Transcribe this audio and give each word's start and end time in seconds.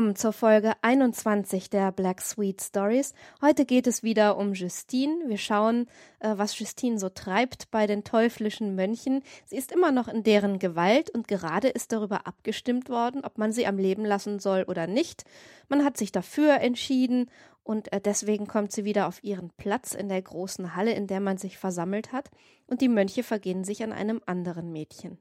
willkommen 0.00 0.16
zur 0.16 0.32
Folge 0.32 0.72
21 0.80 1.68
der 1.68 1.92
Black 1.92 2.22
Sweet 2.22 2.62
Stories. 2.62 3.12
Heute 3.42 3.66
geht 3.66 3.86
es 3.86 4.02
wieder 4.02 4.38
um 4.38 4.54
Justine. 4.54 5.24
Wir 5.26 5.36
schauen, 5.36 5.88
äh, 6.20 6.32
was 6.38 6.58
Justine 6.58 6.98
so 6.98 7.10
treibt 7.10 7.70
bei 7.70 7.86
den 7.86 8.02
teuflischen 8.02 8.74
Mönchen. 8.74 9.22
Sie 9.44 9.58
ist 9.58 9.70
immer 9.70 9.92
noch 9.92 10.08
in 10.08 10.22
deren 10.22 10.58
Gewalt 10.58 11.10
und 11.10 11.28
gerade 11.28 11.68
ist 11.68 11.92
darüber 11.92 12.26
abgestimmt 12.26 12.88
worden, 12.88 13.26
ob 13.26 13.36
man 13.36 13.52
sie 13.52 13.66
am 13.66 13.76
Leben 13.76 14.06
lassen 14.06 14.38
soll 14.38 14.62
oder 14.66 14.86
nicht. 14.86 15.24
Man 15.68 15.84
hat 15.84 15.98
sich 15.98 16.12
dafür 16.12 16.60
entschieden 16.60 17.30
und 17.62 17.92
äh, 17.92 18.00
deswegen 18.00 18.46
kommt 18.46 18.72
sie 18.72 18.86
wieder 18.86 19.06
auf 19.06 19.22
ihren 19.22 19.50
Platz 19.58 19.92
in 19.92 20.08
der 20.08 20.22
großen 20.22 20.74
Halle, 20.76 20.92
in 20.92 21.08
der 21.08 21.20
man 21.20 21.36
sich 21.36 21.58
versammelt 21.58 22.10
hat, 22.10 22.30
und 22.66 22.80
die 22.80 22.88
Mönche 22.88 23.22
vergehen 23.22 23.64
sich 23.64 23.82
an 23.82 23.92
einem 23.92 24.22
anderen 24.24 24.72
Mädchen. 24.72 25.18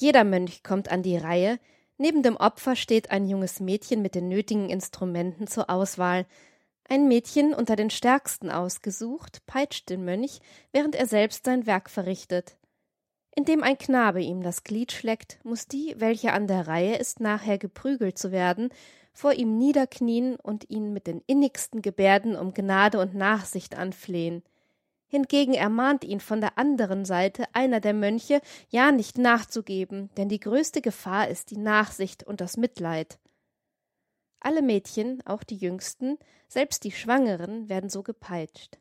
Jeder 0.00 0.24
Mönch 0.24 0.62
kommt 0.62 0.90
an 0.90 1.02
die 1.02 1.18
Reihe, 1.18 1.58
neben 1.98 2.22
dem 2.22 2.38
Opfer 2.38 2.74
steht 2.74 3.10
ein 3.10 3.28
junges 3.28 3.60
Mädchen 3.60 4.00
mit 4.00 4.14
den 4.14 4.28
nötigen 4.28 4.70
Instrumenten 4.70 5.46
zur 5.46 5.68
Auswahl. 5.68 6.24
Ein 6.88 7.06
Mädchen 7.06 7.52
unter 7.52 7.76
den 7.76 7.90
stärksten 7.90 8.50
ausgesucht, 8.50 9.44
peitscht 9.44 9.90
den 9.90 10.02
Mönch, 10.02 10.40
während 10.72 10.94
er 10.94 11.06
selbst 11.06 11.44
sein 11.44 11.66
Werk 11.66 11.90
verrichtet. 11.90 12.56
Indem 13.36 13.62
ein 13.62 13.76
Knabe 13.76 14.22
ihm 14.22 14.42
das 14.42 14.64
Glied 14.64 14.90
schleckt, 14.90 15.38
muss 15.44 15.68
die, 15.68 15.94
welche 15.98 16.32
an 16.32 16.46
der 16.46 16.66
Reihe 16.66 16.96
ist, 16.96 17.20
nachher 17.20 17.58
geprügelt 17.58 18.16
zu 18.16 18.32
werden, 18.32 18.70
vor 19.12 19.34
ihm 19.34 19.58
niederknien 19.58 20.36
und 20.36 20.70
ihn 20.70 20.94
mit 20.94 21.08
den 21.08 21.20
innigsten 21.26 21.82
Gebärden 21.82 22.36
um 22.36 22.54
Gnade 22.54 22.98
und 22.98 23.14
Nachsicht 23.14 23.76
anflehen. 23.76 24.42
Hingegen 25.10 25.54
ermahnt 25.54 26.04
ihn 26.04 26.20
von 26.20 26.40
der 26.40 26.56
anderen 26.56 27.04
Seite 27.04 27.44
einer 27.52 27.80
der 27.80 27.94
Mönche, 27.94 28.40
ja 28.68 28.92
nicht 28.92 29.18
nachzugeben, 29.18 30.08
denn 30.16 30.28
die 30.28 30.38
größte 30.38 30.80
Gefahr 30.80 31.26
ist 31.26 31.50
die 31.50 31.58
Nachsicht 31.58 32.22
und 32.22 32.40
das 32.40 32.56
Mitleid. 32.56 33.18
Alle 34.38 34.62
Mädchen, 34.62 35.20
auch 35.26 35.42
die 35.42 35.56
jüngsten, 35.56 36.16
selbst 36.46 36.84
die 36.84 36.92
Schwangeren, 36.92 37.68
werden 37.68 37.90
so 37.90 38.04
gepeitscht. 38.04 38.78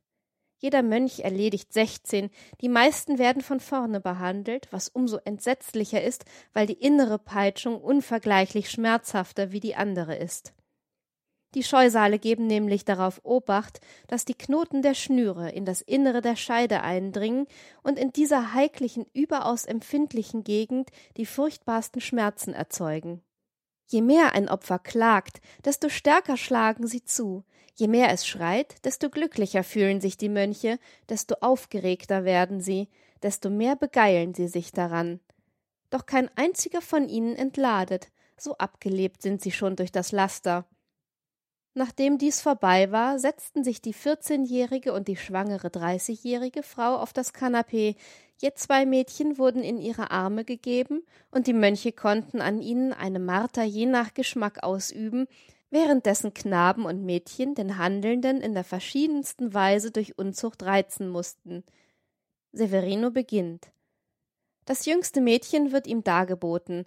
Jeder 0.60 0.84
Mönch 0.84 1.22
erledigt 1.22 1.74
sechzehn, 1.74 2.30
die 2.62 2.70
meisten 2.70 3.18
werden 3.18 3.42
von 3.42 3.60
vorne 3.60 4.00
behandelt, 4.00 4.68
was 4.72 4.88
umso 4.88 5.18
entsetzlicher 5.26 6.04
ist, 6.04 6.26
weil 6.54 6.68
die 6.68 6.74
innere 6.74 7.18
Peitschung 7.18 7.82
unvergleichlich 7.82 8.70
schmerzhafter 8.70 9.52
wie 9.52 9.62
die 9.62 9.76
andere 9.76 10.16
ist. 10.16 10.54
Die 11.56 11.64
Scheusale 11.64 12.20
geben 12.20 12.46
nämlich 12.46 12.86
darauf 12.86 13.22
Obacht, 13.24 13.82
dass 14.08 14.24
die 14.24 14.36
Knoten 14.36 14.84
der 14.84 14.94
Schnüre 14.94 15.50
in 15.50 15.66
das 15.66 15.82
Innere 15.82 16.22
der 16.22 16.36
Scheide 16.36 16.82
eindringen 16.82 17.48
und 17.82 17.98
in 17.98 18.12
dieser 18.12 18.54
heiklichen, 18.54 19.08
überaus 19.14 19.66
empfindlichen 19.66 20.44
Gegend 20.44 20.92
die 21.18 21.26
furchtbarsten 21.26 22.02
Schmerzen 22.02 22.54
erzeugen. 22.54 23.24
Je 23.88 24.04
mehr 24.04 24.36
ein 24.36 24.48
Opfer 24.48 24.78
klagt, 24.78 25.42
desto 25.66 25.90
stärker 25.90 26.38
schlagen 26.38 26.86
sie 26.86 27.04
zu, 27.04 27.44
je 27.74 27.88
mehr 27.88 28.12
es 28.12 28.28
schreit, 28.28 28.86
desto 28.86 29.10
glücklicher 29.10 29.64
fühlen 29.64 30.00
sich 30.00 30.18
die 30.18 30.30
Mönche, 30.30 30.78
desto 31.10 31.36
aufgeregter 31.42 32.24
werden 32.24 32.62
sie, 32.62 32.90
desto 33.24 33.50
mehr 33.50 33.76
begeilen 33.76 34.36
sie 34.36 34.48
sich 34.48 34.72
daran. 34.72 35.20
Doch 35.90 36.06
kein 36.06 36.30
einziger 36.38 36.82
von 36.82 37.10
ihnen 37.10 37.36
entladet, 37.36 38.12
so 38.38 38.56
abgelebt 38.58 39.24
sind 39.24 39.42
sie 39.42 39.52
schon 39.52 39.76
durch 39.76 39.92
das 39.92 40.12
Laster. 40.12 40.68
Nachdem 41.80 42.18
dies 42.18 42.42
vorbei 42.42 42.92
war, 42.92 43.20
setzten 43.20 43.64
sich 43.64 43.82
die 43.82 43.94
vierzehnjährige 43.94 44.92
und 44.92 45.08
die 45.08 45.16
schwangere 45.16 45.70
dreißigjährige 45.70 46.62
Frau 46.62 46.98
auf 46.98 47.14
das 47.14 47.32
Kanapee, 47.32 47.96
je 48.36 48.52
zwei 48.54 48.86
Mädchen 48.86 49.38
wurden 49.38 49.64
in 49.64 49.78
ihre 49.78 50.12
Arme 50.12 50.44
gegeben, 50.44 51.04
und 51.32 51.48
die 51.48 51.54
Mönche 51.54 51.94
konnten 51.94 52.42
an 52.42 52.62
ihnen 52.62 52.92
eine 52.92 53.20
Marter 53.20 53.64
je 53.64 53.86
nach 53.86 54.14
Geschmack 54.14 54.62
ausüben, 54.62 55.26
währenddessen 55.70 56.34
Knaben 56.34 56.84
und 56.84 57.06
Mädchen 57.06 57.56
den 57.56 57.78
Handelnden 57.78 58.42
in 58.42 58.54
der 58.54 58.66
verschiedensten 58.66 59.54
Weise 59.54 59.92
durch 59.92 60.18
Unzucht 60.18 60.64
reizen 60.64 61.08
mussten. 61.08 61.64
Severino 62.52 63.10
beginnt. 63.10 63.72
Das 64.66 64.86
jüngste 64.86 65.22
Mädchen 65.22 65.72
wird 65.72 65.88
ihm 65.88 66.04
dargeboten, 66.04 66.86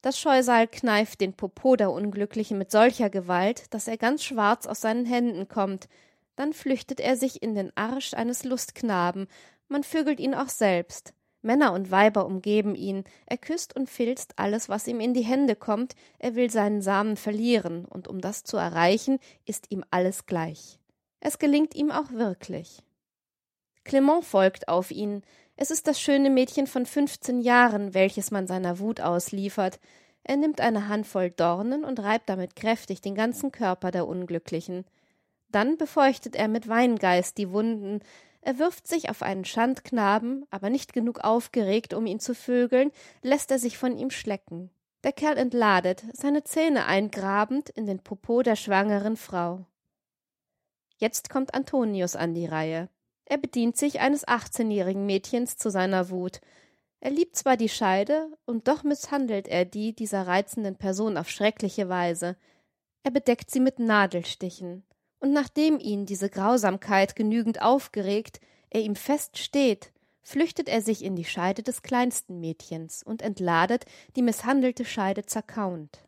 das 0.00 0.18
Scheusal 0.18 0.68
kneift 0.68 1.20
den 1.20 1.32
Popo 1.32 1.76
der 1.76 1.90
Unglücklichen 1.90 2.58
mit 2.58 2.70
solcher 2.70 3.10
Gewalt, 3.10 3.72
dass 3.74 3.88
er 3.88 3.96
ganz 3.96 4.22
schwarz 4.22 4.66
aus 4.66 4.80
seinen 4.80 5.06
Händen 5.06 5.48
kommt. 5.48 5.88
Dann 6.36 6.52
flüchtet 6.52 7.00
er 7.00 7.16
sich 7.16 7.42
in 7.42 7.54
den 7.54 7.76
Arsch 7.76 8.14
eines 8.14 8.44
Lustknaben. 8.44 9.26
Man 9.66 9.82
vögelt 9.82 10.20
ihn 10.20 10.34
auch 10.34 10.48
selbst. 10.48 11.14
Männer 11.42 11.72
und 11.72 11.90
Weiber 11.90 12.26
umgeben 12.26 12.74
ihn. 12.74 13.04
Er 13.26 13.38
küsst 13.38 13.74
und 13.74 13.88
filzt 13.88 14.34
alles, 14.36 14.68
was 14.68 14.86
ihm 14.86 15.00
in 15.00 15.14
die 15.14 15.24
Hände 15.24 15.56
kommt. 15.56 15.94
Er 16.18 16.34
will 16.34 16.50
seinen 16.50 16.82
Samen 16.82 17.16
verlieren, 17.16 17.84
und 17.84 18.08
um 18.08 18.20
das 18.20 18.44
zu 18.44 18.56
erreichen, 18.56 19.18
ist 19.46 19.70
ihm 19.70 19.84
alles 19.90 20.26
gleich. 20.26 20.78
Es 21.20 21.38
gelingt 21.38 21.74
ihm 21.74 21.90
auch 21.90 22.10
wirklich. 22.10 22.82
Clement 23.84 24.24
folgt 24.24 24.68
auf 24.68 24.90
ihn. 24.90 25.22
Es 25.60 25.72
ist 25.72 25.88
das 25.88 26.00
schöne 26.00 26.30
Mädchen 26.30 26.68
von 26.68 26.86
fünfzehn 26.86 27.40
Jahren, 27.40 27.92
welches 27.92 28.30
man 28.30 28.46
seiner 28.46 28.78
Wut 28.78 29.00
ausliefert. 29.00 29.80
Er 30.22 30.36
nimmt 30.36 30.60
eine 30.60 30.86
Handvoll 30.86 31.30
Dornen 31.30 31.84
und 31.84 31.98
reibt 31.98 32.28
damit 32.28 32.54
kräftig 32.54 33.00
den 33.00 33.16
ganzen 33.16 33.50
Körper 33.50 33.90
der 33.90 34.06
Unglücklichen. 34.06 34.84
Dann 35.50 35.76
befeuchtet 35.76 36.36
er 36.36 36.46
mit 36.46 36.68
Weingeist 36.68 37.38
die 37.38 37.50
Wunden, 37.50 38.02
er 38.40 38.60
wirft 38.60 38.86
sich 38.86 39.10
auf 39.10 39.20
einen 39.20 39.44
Schandknaben, 39.44 40.46
aber 40.50 40.70
nicht 40.70 40.92
genug 40.92 41.24
aufgeregt, 41.24 41.92
um 41.92 42.06
ihn 42.06 42.20
zu 42.20 42.36
vögeln, 42.36 42.92
lässt 43.22 43.50
er 43.50 43.58
sich 43.58 43.78
von 43.78 43.98
ihm 43.98 44.10
schlecken. 44.10 44.70
Der 45.02 45.12
Kerl 45.12 45.36
entladet, 45.36 46.04
seine 46.12 46.44
Zähne 46.44 46.86
eingrabend 46.86 47.68
in 47.68 47.84
den 47.84 47.98
Popo 47.98 48.42
der 48.42 48.54
schwangeren 48.54 49.16
Frau. 49.16 49.66
Jetzt 50.98 51.30
kommt 51.30 51.52
Antonius 51.52 52.14
an 52.14 52.34
die 52.34 52.46
Reihe. 52.46 52.88
Er 53.30 53.36
bedient 53.36 53.76
sich 53.76 54.00
eines 54.00 54.26
achtzehnjährigen 54.26 55.04
Mädchens 55.04 55.58
zu 55.58 55.70
seiner 55.70 56.08
Wut. 56.08 56.40
Er 57.00 57.10
liebt 57.10 57.36
zwar 57.36 57.58
die 57.58 57.68
Scheide, 57.68 58.32
und 58.46 58.68
doch 58.68 58.84
misshandelt 58.84 59.48
er 59.48 59.66
die 59.66 59.94
dieser 59.94 60.26
reizenden 60.26 60.76
Person 60.76 61.18
auf 61.18 61.28
schreckliche 61.28 61.90
Weise. 61.90 62.36
Er 63.02 63.10
bedeckt 63.10 63.50
sie 63.50 63.60
mit 63.60 63.80
Nadelstichen. 63.80 64.82
Und 65.20 65.34
nachdem 65.34 65.78
ihn 65.78 66.06
diese 66.06 66.30
Grausamkeit 66.30 67.16
genügend 67.16 67.60
aufgeregt, 67.60 68.40
er 68.70 68.80
ihm 68.80 68.96
fest 68.96 69.36
steht, 69.36 69.92
flüchtet 70.22 70.70
er 70.70 70.80
sich 70.80 71.04
in 71.04 71.14
die 71.14 71.24
Scheide 71.26 71.62
des 71.62 71.82
kleinsten 71.82 72.40
Mädchens 72.40 73.02
und 73.02 73.20
entladet 73.20 73.84
die 74.16 74.22
misshandelte 74.22 74.86
Scheide 74.86 75.26
zerkauend. 75.26 76.02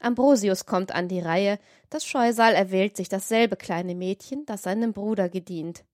Ambrosius 0.00 0.66
kommt 0.66 0.92
an 0.92 1.08
die 1.08 1.20
Reihe, 1.20 1.58
das 1.88 2.04
Scheusal 2.04 2.54
erwählt 2.54 2.96
sich 2.96 3.08
dasselbe 3.08 3.56
kleine 3.56 3.94
Mädchen, 3.94 4.44
das 4.44 4.62
seinem 4.62 4.92
Bruder 4.92 5.30
gedient. 5.30 5.84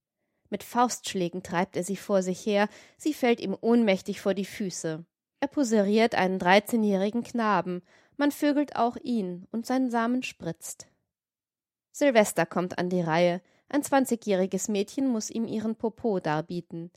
Mit 0.50 0.62
Faustschlägen 0.62 1.42
treibt 1.42 1.76
er 1.76 1.84
sie 1.84 1.96
vor 1.96 2.22
sich 2.22 2.44
her, 2.46 2.68
sie 2.96 3.14
fällt 3.14 3.40
ihm 3.40 3.56
ohnmächtig 3.60 4.20
vor 4.20 4.34
die 4.34 4.44
Füße. 4.44 5.04
Er 5.40 5.48
poseriert 5.48 6.14
einen 6.14 6.38
dreizehnjährigen 6.38 7.22
Knaben, 7.22 7.82
man 8.16 8.30
vögelt 8.30 8.76
auch 8.76 8.96
ihn, 8.96 9.46
und 9.50 9.66
sein 9.66 9.90
Samen 9.90 10.22
spritzt. 10.22 10.86
Silvester 11.92 12.46
kommt 12.46 12.78
an 12.78 12.88
die 12.88 13.00
Reihe, 13.00 13.42
ein 13.68 13.82
zwanzigjähriges 13.82 14.68
Mädchen 14.68 15.08
muss 15.08 15.30
ihm 15.30 15.46
ihren 15.46 15.76
Popo 15.76 16.20
darbieten. 16.20 16.90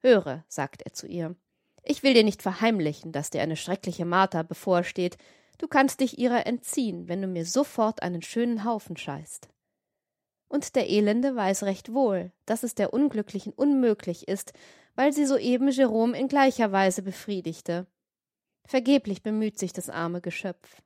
Höre, 0.00 0.44
sagt 0.48 0.82
er 0.82 0.92
zu 0.92 1.06
ihr, 1.06 1.36
ich 1.82 2.02
will 2.02 2.14
dir 2.14 2.24
nicht 2.24 2.42
verheimlichen, 2.42 3.12
dass 3.12 3.30
dir 3.30 3.42
eine 3.42 3.56
schreckliche 3.56 4.04
Marter 4.04 4.44
bevorsteht, 4.44 5.16
du 5.58 5.68
kannst 5.68 6.00
dich 6.00 6.18
ihrer 6.18 6.46
entziehen, 6.46 7.08
wenn 7.08 7.22
du 7.22 7.28
mir 7.28 7.46
sofort 7.46 8.02
einen 8.02 8.22
schönen 8.22 8.64
Haufen 8.64 8.96
scheißt. 8.96 9.48
Und 10.56 10.74
der 10.74 10.88
Elende 10.88 11.36
weiß 11.36 11.64
recht 11.64 11.92
wohl, 11.92 12.32
dass 12.46 12.62
es 12.62 12.74
der 12.74 12.94
Unglücklichen 12.94 13.52
unmöglich 13.52 14.26
ist, 14.26 14.54
weil 14.94 15.12
sie 15.12 15.26
soeben 15.26 15.68
Jerome 15.68 16.18
in 16.18 16.28
gleicher 16.28 16.72
Weise 16.72 17.02
befriedigte. 17.02 17.86
Vergeblich 18.64 19.22
bemüht 19.22 19.58
sich 19.58 19.74
das 19.74 19.90
arme 19.90 20.22
Geschöpf. 20.22 20.80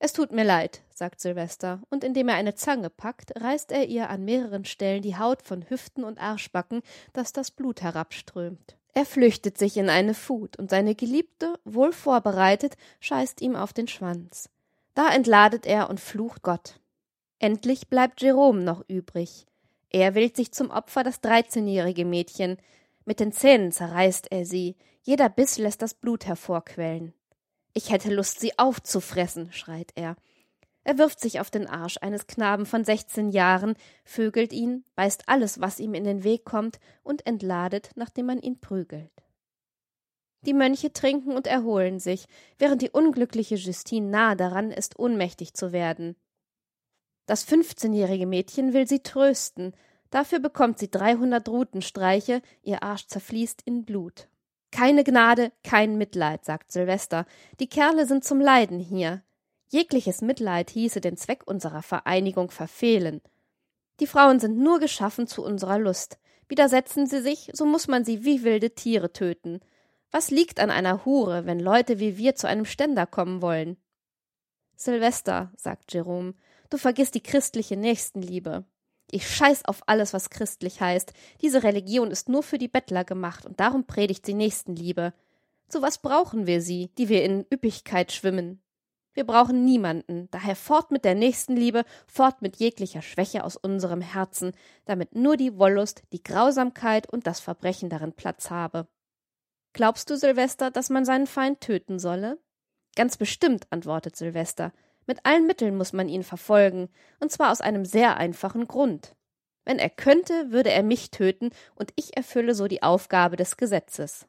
Es 0.00 0.12
tut 0.12 0.32
mir 0.32 0.44
leid, 0.44 0.82
sagt 0.90 1.22
Silvester, 1.22 1.80
und 1.88 2.04
indem 2.04 2.28
er 2.28 2.34
eine 2.34 2.56
Zange 2.56 2.90
packt, 2.90 3.32
reißt 3.40 3.72
er 3.72 3.88
ihr 3.88 4.10
an 4.10 4.22
mehreren 4.26 4.66
Stellen 4.66 5.00
die 5.00 5.16
Haut 5.16 5.40
von 5.40 5.64
Hüften 5.70 6.04
und 6.04 6.18
Arschbacken, 6.18 6.82
dass 7.14 7.32
das 7.32 7.52
Blut 7.52 7.80
herabströmt. 7.80 8.76
Er 8.92 9.06
flüchtet 9.06 9.56
sich 9.56 9.78
in 9.78 9.88
eine 9.88 10.12
Fut, 10.12 10.58
und 10.58 10.68
seine 10.68 10.94
Geliebte, 10.94 11.58
wohl 11.64 11.94
vorbereitet, 11.94 12.74
scheißt 13.00 13.40
ihm 13.40 13.56
auf 13.56 13.72
den 13.72 13.88
Schwanz. 13.88 14.50
Da 14.92 15.08
entladet 15.08 15.64
er 15.64 15.88
und 15.88 16.00
flucht 16.00 16.42
Gott. 16.42 16.80
Endlich 17.44 17.88
bleibt 17.88 18.22
Jerome 18.22 18.62
noch 18.62 18.82
übrig. 18.88 19.44
Er 19.90 20.14
wählt 20.14 20.34
sich 20.34 20.52
zum 20.52 20.70
Opfer 20.70 21.02
das 21.02 21.20
dreizehnjährige 21.20 22.06
Mädchen. 22.06 22.56
Mit 23.04 23.20
den 23.20 23.32
Zähnen 23.32 23.70
zerreißt 23.70 24.32
er 24.32 24.46
sie. 24.46 24.76
Jeder 25.02 25.28
Biss 25.28 25.58
lässt 25.58 25.82
das 25.82 25.92
Blut 25.92 26.24
hervorquellen. 26.24 27.12
Ich 27.74 27.92
hätte 27.92 28.14
Lust, 28.14 28.40
sie 28.40 28.58
aufzufressen, 28.58 29.52
schreit 29.52 29.92
er. 29.94 30.16
Er 30.84 30.96
wirft 30.96 31.20
sich 31.20 31.38
auf 31.38 31.50
den 31.50 31.66
Arsch 31.66 31.98
eines 32.00 32.26
Knaben 32.26 32.64
von 32.64 32.82
sechzehn 32.82 33.28
Jahren, 33.28 33.74
vögelt 34.06 34.54
ihn, 34.54 34.86
beißt 34.94 35.24
alles, 35.28 35.60
was 35.60 35.80
ihm 35.80 35.92
in 35.92 36.04
den 36.04 36.24
Weg 36.24 36.46
kommt, 36.46 36.80
und 37.02 37.26
entladet, 37.26 37.90
nachdem 37.94 38.24
man 38.24 38.40
ihn 38.40 38.58
prügelt. 38.58 39.12
Die 40.46 40.54
Mönche 40.54 40.94
trinken 40.94 41.36
und 41.36 41.46
erholen 41.46 42.00
sich, 42.00 42.24
während 42.56 42.80
die 42.80 42.90
unglückliche 42.90 43.56
Justine 43.56 44.08
nahe 44.08 44.34
daran 44.34 44.70
ist, 44.70 44.98
ohnmächtig 44.98 45.52
zu 45.52 45.72
werden. 45.72 46.16
Das 47.26 47.42
fünfzehnjährige 47.44 48.26
Mädchen 48.26 48.72
will 48.72 48.86
sie 48.86 49.00
trösten, 49.00 49.74
dafür 50.10 50.38
bekommt 50.38 50.78
sie 50.78 50.90
dreihundert 50.90 51.48
Rutenstreiche, 51.48 52.42
ihr 52.62 52.82
Arsch 52.82 53.06
zerfließt 53.06 53.62
in 53.64 53.84
Blut. 53.84 54.28
Keine 54.70 55.04
Gnade, 55.04 55.52
kein 55.62 55.96
Mitleid, 55.98 56.44
sagt 56.44 56.72
Silvester. 56.72 57.26
Die 57.60 57.68
Kerle 57.68 58.06
sind 58.06 58.24
zum 58.24 58.40
Leiden 58.40 58.80
hier. 58.80 59.22
Jegliches 59.68 60.20
Mitleid 60.20 60.70
hieße 60.70 61.00
den 61.00 61.16
Zweck 61.16 61.42
unserer 61.46 61.82
Vereinigung 61.82 62.50
verfehlen. 62.50 63.22
Die 64.00 64.06
Frauen 64.06 64.40
sind 64.40 64.58
nur 64.58 64.80
geschaffen 64.80 65.26
zu 65.26 65.44
unserer 65.44 65.78
Lust. 65.78 66.18
Widersetzen 66.48 67.06
sie 67.06 67.22
sich, 67.22 67.50
so 67.52 67.64
muss 67.64 67.88
man 67.88 68.04
sie 68.04 68.24
wie 68.24 68.42
wilde 68.42 68.74
Tiere 68.74 69.12
töten. 69.12 69.60
Was 70.10 70.30
liegt 70.30 70.60
an 70.60 70.70
einer 70.70 71.04
Hure, 71.04 71.46
wenn 71.46 71.60
Leute 71.60 72.00
wie 72.00 72.18
wir 72.18 72.34
zu 72.34 72.48
einem 72.48 72.64
Ständer 72.64 73.06
kommen 73.06 73.42
wollen? 73.42 73.76
Silvester, 74.76 75.52
sagt 75.56 75.92
Jerome, 75.92 76.34
du 76.74 76.78
vergisst 76.78 77.14
die 77.14 77.22
christliche 77.22 77.76
Nächstenliebe. 77.76 78.64
Ich 79.10 79.28
scheiß 79.28 79.64
auf 79.64 79.82
alles, 79.86 80.12
was 80.12 80.28
christlich 80.28 80.80
heißt. 80.80 81.12
Diese 81.40 81.62
Religion 81.62 82.10
ist 82.10 82.28
nur 82.28 82.42
für 82.42 82.58
die 82.58 82.68
Bettler 82.68 83.04
gemacht 83.04 83.46
und 83.46 83.60
darum 83.60 83.86
predigt 83.86 84.26
sie 84.26 84.34
Nächstenliebe. 84.34 85.14
Zu 85.68 85.82
was 85.82 85.98
brauchen 85.98 86.48
wir 86.48 86.60
sie, 86.60 86.90
die 86.98 87.08
wir 87.08 87.22
in 87.22 87.46
Üppigkeit 87.52 88.10
schwimmen? 88.10 88.60
Wir 89.12 89.24
brauchen 89.24 89.64
niemanden, 89.64 90.28
daher 90.32 90.56
fort 90.56 90.90
mit 90.90 91.04
der 91.04 91.14
Nächstenliebe, 91.14 91.84
fort 92.08 92.42
mit 92.42 92.56
jeglicher 92.56 93.02
Schwäche 93.02 93.44
aus 93.44 93.56
unserem 93.56 94.00
Herzen, 94.00 94.50
damit 94.84 95.14
nur 95.14 95.36
die 95.36 95.56
Wollust, 95.56 96.02
die 96.12 96.24
Grausamkeit 96.24 97.08
und 97.08 97.28
das 97.28 97.38
Verbrechen 97.38 97.88
darin 97.88 98.14
Platz 98.14 98.50
habe. 98.50 98.88
Glaubst 99.72 100.10
du, 100.10 100.16
Silvester, 100.16 100.72
dass 100.72 100.90
man 100.90 101.04
seinen 101.04 101.28
Feind 101.28 101.60
töten 101.60 102.00
solle? 102.00 102.40
Ganz 102.96 103.16
bestimmt, 103.16 103.68
antwortet 103.70 104.16
Silvester. 104.16 104.72
Mit 105.06 105.24
allen 105.24 105.46
Mitteln 105.46 105.76
muss 105.76 105.92
man 105.92 106.08
ihn 106.08 106.22
verfolgen, 106.22 106.88
und 107.20 107.30
zwar 107.30 107.52
aus 107.52 107.60
einem 107.60 107.84
sehr 107.84 108.16
einfachen 108.16 108.66
Grund. 108.66 109.14
Wenn 109.64 109.78
er 109.78 109.90
könnte, 109.90 110.50
würde 110.50 110.70
er 110.70 110.82
mich 110.82 111.10
töten, 111.10 111.50
und 111.74 111.92
ich 111.96 112.16
erfülle 112.16 112.54
so 112.54 112.66
die 112.68 112.82
Aufgabe 112.82 113.36
des 113.36 113.56
Gesetzes. 113.56 114.26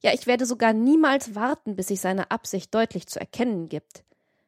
Ja, 0.00 0.12
ich 0.12 0.26
werde 0.26 0.46
sogar 0.46 0.72
niemals 0.72 1.34
warten, 1.34 1.74
bis 1.74 1.88
sich 1.88 2.00
seine 2.00 2.30
Absicht 2.30 2.72
deutlich 2.74 3.06
zu 3.08 3.18
erkennen 3.18 3.68
gibt. 3.68 4.04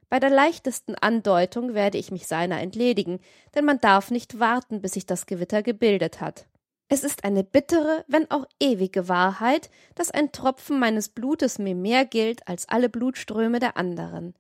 Bei 0.09 0.19
der 0.19 0.31
leichtesten 0.31 0.97
Andeutung 0.97 1.75
werde 1.75 1.99
ich 1.99 2.11
mich 2.11 2.27
seiner 2.27 2.61
entledigen, 2.61 3.21
denn 3.55 3.65
man 3.65 3.81
darf 3.81 4.11
nicht 4.11 4.41
warten, 4.41 4.81
bis 4.81 4.93
sich 4.93 5.07
das 5.07 5.27
Gewitter 5.27 5.63
gebildet 5.63 6.21
hat. 6.21 6.47
Es 6.89 7.05
ist 7.05 7.23
eine 7.23 7.45
bittere, 7.45 8.05
wenn 8.09 8.29
auch 8.33 8.47
ewige 8.59 9.09
Wahrheit, 9.09 9.71
dass 9.95 10.11
ein 10.11 10.33
Tropfen 10.33 10.81
meines 10.81 11.09
Blutes 11.09 11.61
mir 11.61 11.77
mehr 11.77 12.05
gilt 12.05 12.47
als 12.49 12.69
alle 12.69 12.89
Blutströme 12.89 13.61
der 13.61 13.77
anderen. 13.77 14.35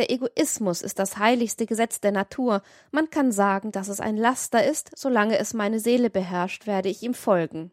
Der 0.00 0.10
Egoismus 0.10 0.80
ist 0.80 0.98
das 0.98 1.18
heiligste 1.18 1.66
Gesetz 1.66 2.00
der 2.00 2.10
Natur. 2.10 2.62
Man 2.90 3.10
kann 3.10 3.32
sagen, 3.32 3.70
dass 3.70 3.88
es 3.88 4.00
ein 4.00 4.16
Laster 4.16 4.64
ist, 4.64 4.90
solange 4.96 5.36
es 5.38 5.52
meine 5.52 5.78
Seele 5.78 6.08
beherrscht, 6.08 6.66
werde 6.66 6.88
ich 6.88 7.02
ihm 7.02 7.12
folgen. 7.12 7.70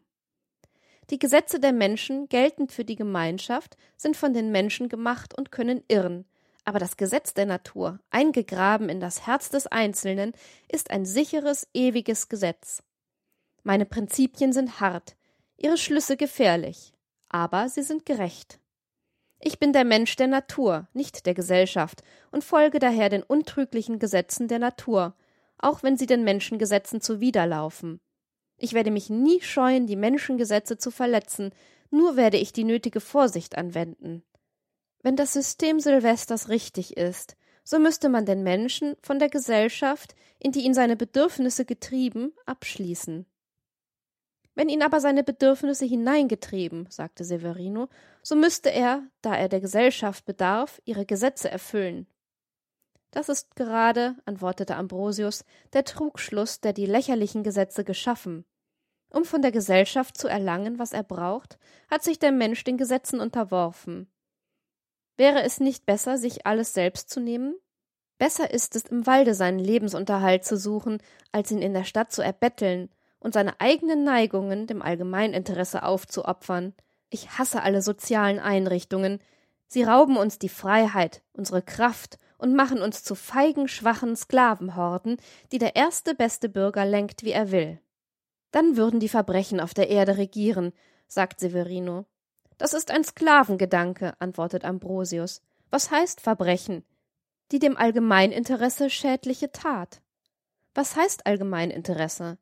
Die 1.08 1.18
Gesetze 1.18 1.58
der 1.58 1.72
Menschen, 1.72 2.28
geltend 2.28 2.70
für 2.70 2.84
die 2.84 2.96
Gemeinschaft, 2.96 3.78
sind 3.96 4.14
von 4.14 4.34
den 4.34 4.52
Menschen 4.52 4.90
gemacht 4.90 5.38
und 5.38 5.50
können 5.50 5.82
irren. 5.88 6.26
Aber 6.66 6.78
das 6.78 6.98
Gesetz 6.98 7.32
der 7.32 7.46
Natur, 7.46 7.98
eingegraben 8.10 8.90
in 8.90 9.00
das 9.00 9.26
Herz 9.26 9.48
des 9.48 9.66
Einzelnen, 9.66 10.32
ist 10.70 10.90
ein 10.90 11.06
sicheres, 11.06 11.66
ewiges 11.72 12.28
Gesetz. 12.28 12.82
Meine 13.62 13.86
Prinzipien 13.86 14.52
sind 14.52 14.80
hart, 14.80 15.16
ihre 15.56 15.78
Schlüsse 15.78 16.18
gefährlich, 16.18 16.92
aber 17.30 17.70
sie 17.70 17.82
sind 17.82 18.04
gerecht. 18.04 18.60
Ich 19.40 19.58
bin 19.58 19.72
der 19.72 19.84
Mensch 19.84 20.16
der 20.16 20.26
Natur, 20.26 20.88
nicht 20.92 21.26
der 21.26 21.34
Gesellschaft, 21.34 22.02
und 22.32 22.42
folge 22.42 22.78
daher 22.78 23.08
den 23.08 23.22
untrüglichen 23.22 23.98
Gesetzen 23.98 24.48
der 24.48 24.58
Natur, 24.58 25.14
auch 25.58 25.82
wenn 25.82 25.96
sie 25.96 26.06
den 26.06 26.24
Menschengesetzen 26.24 27.00
zuwiderlaufen. 27.00 28.00
Ich 28.56 28.72
werde 28.72 28.90
mich 28.90 29.08
nie 29.10 29.40
scheuen, 29.40 29.86
die 29.86 29.96
Menschengesetze 29.96 30.78
zu 30.78 30.90
verletzen, 30.90 31.52
nur 31.90 32.16
werde 32.16 32.36
ich 32.36 32.52
die 32.52 32.64
nötige 32.64 33.00
Vorsicht 33.00 33.56
anwenden. 33.56 34.24
Wenn 35.02 35.14
das 35.14 35.32
System 35.32 35.78
Silvesters 35.78 36.48
richtig 36.48 36.96
ist, 36.96 37.36
so 37.62 37.78
müsste 37.78 38.08
man 38.08 38.26
den 38.26 38.42
Menschen 38.42 38.96
von 39.02 39.18
der 39.18 39.28
Gesellschaft, 39.28 40.16
in 40.40 40.52
die 40.52 40.60
ihn 40.60 40.74
seine 40.74 40.96
Bedürfnisse 40.96 41.64
getrieben, 41.64 42.32
abschließen. 42.46 43.26
Wenn 44.58 44.68
ihn 44.68 44.82
aber 44.82 44.98
seine 44.98 45.22
Bedürfnisse 45.22 45.84
hineingetrieben, 45.84 46.88
sagte 46.90 47.22
Severino, 47.22 47.88
so 48.24 48.34
müsste 48.34 48.72
er, 48.72 49.04
da 49.22 49.36
er 49.36 49.48
der 49.48 49.60
Gesellschaft 49.60 50.24
bedarf, 50.24 50.82
ihre 50.84 51.06
Gesetze 51.06 51.48
erfüllen. 51.48 52.08
Das 53.12 53.28
ist 53.28 53.54
gerade, 53.54 54.16
antwortete 54.24 54.74
Ambrosius, 54.74 55.44
der 55.74 55.84
Trugschluss, 55.84 56.60
der 56.60 56.72
die 56.72 56.86
lächerlichen 56.86 57.44
Gesetze 57.44 57.84
geschaffen. 57.84 58.44
Um 59.10 59.24
von 59.24 59.42
der 59.42 59.52
Gesellschaft 59.52 60.16
zu 60.16 60.26
erlangen, 60.26 60.80
was 60.80 60.92
er 60.92 61.04
braucht, 61.04 61.56
hat 61.88 62.02
sich 62.02 62.18
der 62.18 62.32
Mensch 62.32 62.64
den 62.64 62.78
Gesetzen 62.78 63.20
unterworfen. 63.20 64.10
Wäre 65.16 65.44
es 65.44 65.60
nicht 65.60 65.86
besser, 65.86 66.18
sich 66.18 66.46
alles 66.48 66.74
selbst 66.74 67.10
zu 67.10 67.20
nehmen? 67.20 67.54
Besser 68.18 68.50
ist 68.50 68.74
es, 68.74 68.86
im 68.86 69.06
Walde 69.06 69.34
seinen 69.34 69.60
Lebensunterhalt 69.60 70.44
zu 70.44 70.56
suchen, 70.56 71.00
als 71.30 71.52
ihn 71.52 71.62
in 71.62 71.74
der 71.74 71.84
Stadt 71.84 72.10
zu 72.10 72.22
erbetteln 72.22 72.90
und 73.20 73.34
seine 73.34 73.60
eigenen 73.60 74.04
Neigungen 74.04 74.66
dem 74.66 74.82
Allgemeininteresse 74.82 75.82
aufzuopfern. 75.82 76.74
Ich 77.10 77.38
hasse 77.38 77.62
alle 77.62 77.82
sozialen 77.82 78.38
Einrichtungen. 78.38 79.20
Sie 79.66 79.82
rauben 79.82 80.16
uns 80.16 80.38
die 80.38 80.48
Freiheit, 80.48 81.22
unsere 81.32 81.62
Kraft 81.62 82.18
und 82.38 82.54
machen 82.54 82.80
uns 82.80 83.02
zu 83.02 83.14
feigen, 83.14 83.68
schwachen 83.68 84.16
Sklavenhorden, 84.16 85.18
die 85.52 85.58
der 85.58 85.76
erste 85.76 86.14
beste 86.14 86.48
Bürger 86.48 86.84
lenkt, 86.84 87.24
wie 87.24 87.32
er 87.32 87.50
will. 87.50 87.80
Dann 88.50 88.76
würden 88.76 89.00
die 89.00 89.08
Verbrechen 89.08 89.60
auf 89.60 89.74
der 89.74 89.90
Erde 89.90 90.16
regieren, 90.16 90.72
sagt 91.06 91.40
Severino. 91.40 92.06
Das 92.56 92.72
ist 92.72 92.90
ein 92.90 93.04
Sklavengedanke, 93.04 94.14
antwortet 94.20 94.64
Ambrosius. 94.64 95.42
Was 95.70 95.90
heißt 95.90 96.20
Verbrechen? 96.20 96.84
Die 97.52 97.58
dem 97.58 97.76
Allgemeininteresse 97.76 98.90
schädliche 98.90 99.52
Tat. 99.52 100.00
Was 100.74 100.96
heißt 100.96 101.26
Allgemeininteresse? 101.26 102.38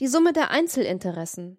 Die 0.00 0.08
Summe 0.08 0.32
der 0.32 0.50
Einzelinteressen. 0.50 1.58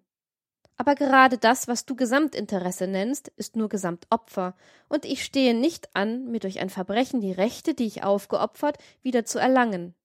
Aber 0.76 0.94
gerade 0.94 1.38
das, 1.38 1.66
was 1.66 1.86
du 1.86 1.96
Gesamtinteresse 1.96 2.86
nennst, 2.86 3.28
ist 3.28 3.56
nur 3.56 3.68
Gesamtopfer, 3.68 4.54
und 4.88 5.04
ich 5.04 5.24
stehe 5.24 5.52
nicht 5.52 5.94
an, 5.96 6.30
mir 6.30 6.38
durch 6.38 6.60
ein 6.60 6.70
Verbrechen 6.70 7.20
die 7.20 7.32
Rechte, 7.32 7.74
die 7.74 7.86
ich 7.86 8.04
aufgeopfert, 8.04 8.78
wieder 9.02 9.24
zu 9.24 9.40
erlangen. 9.40 9.96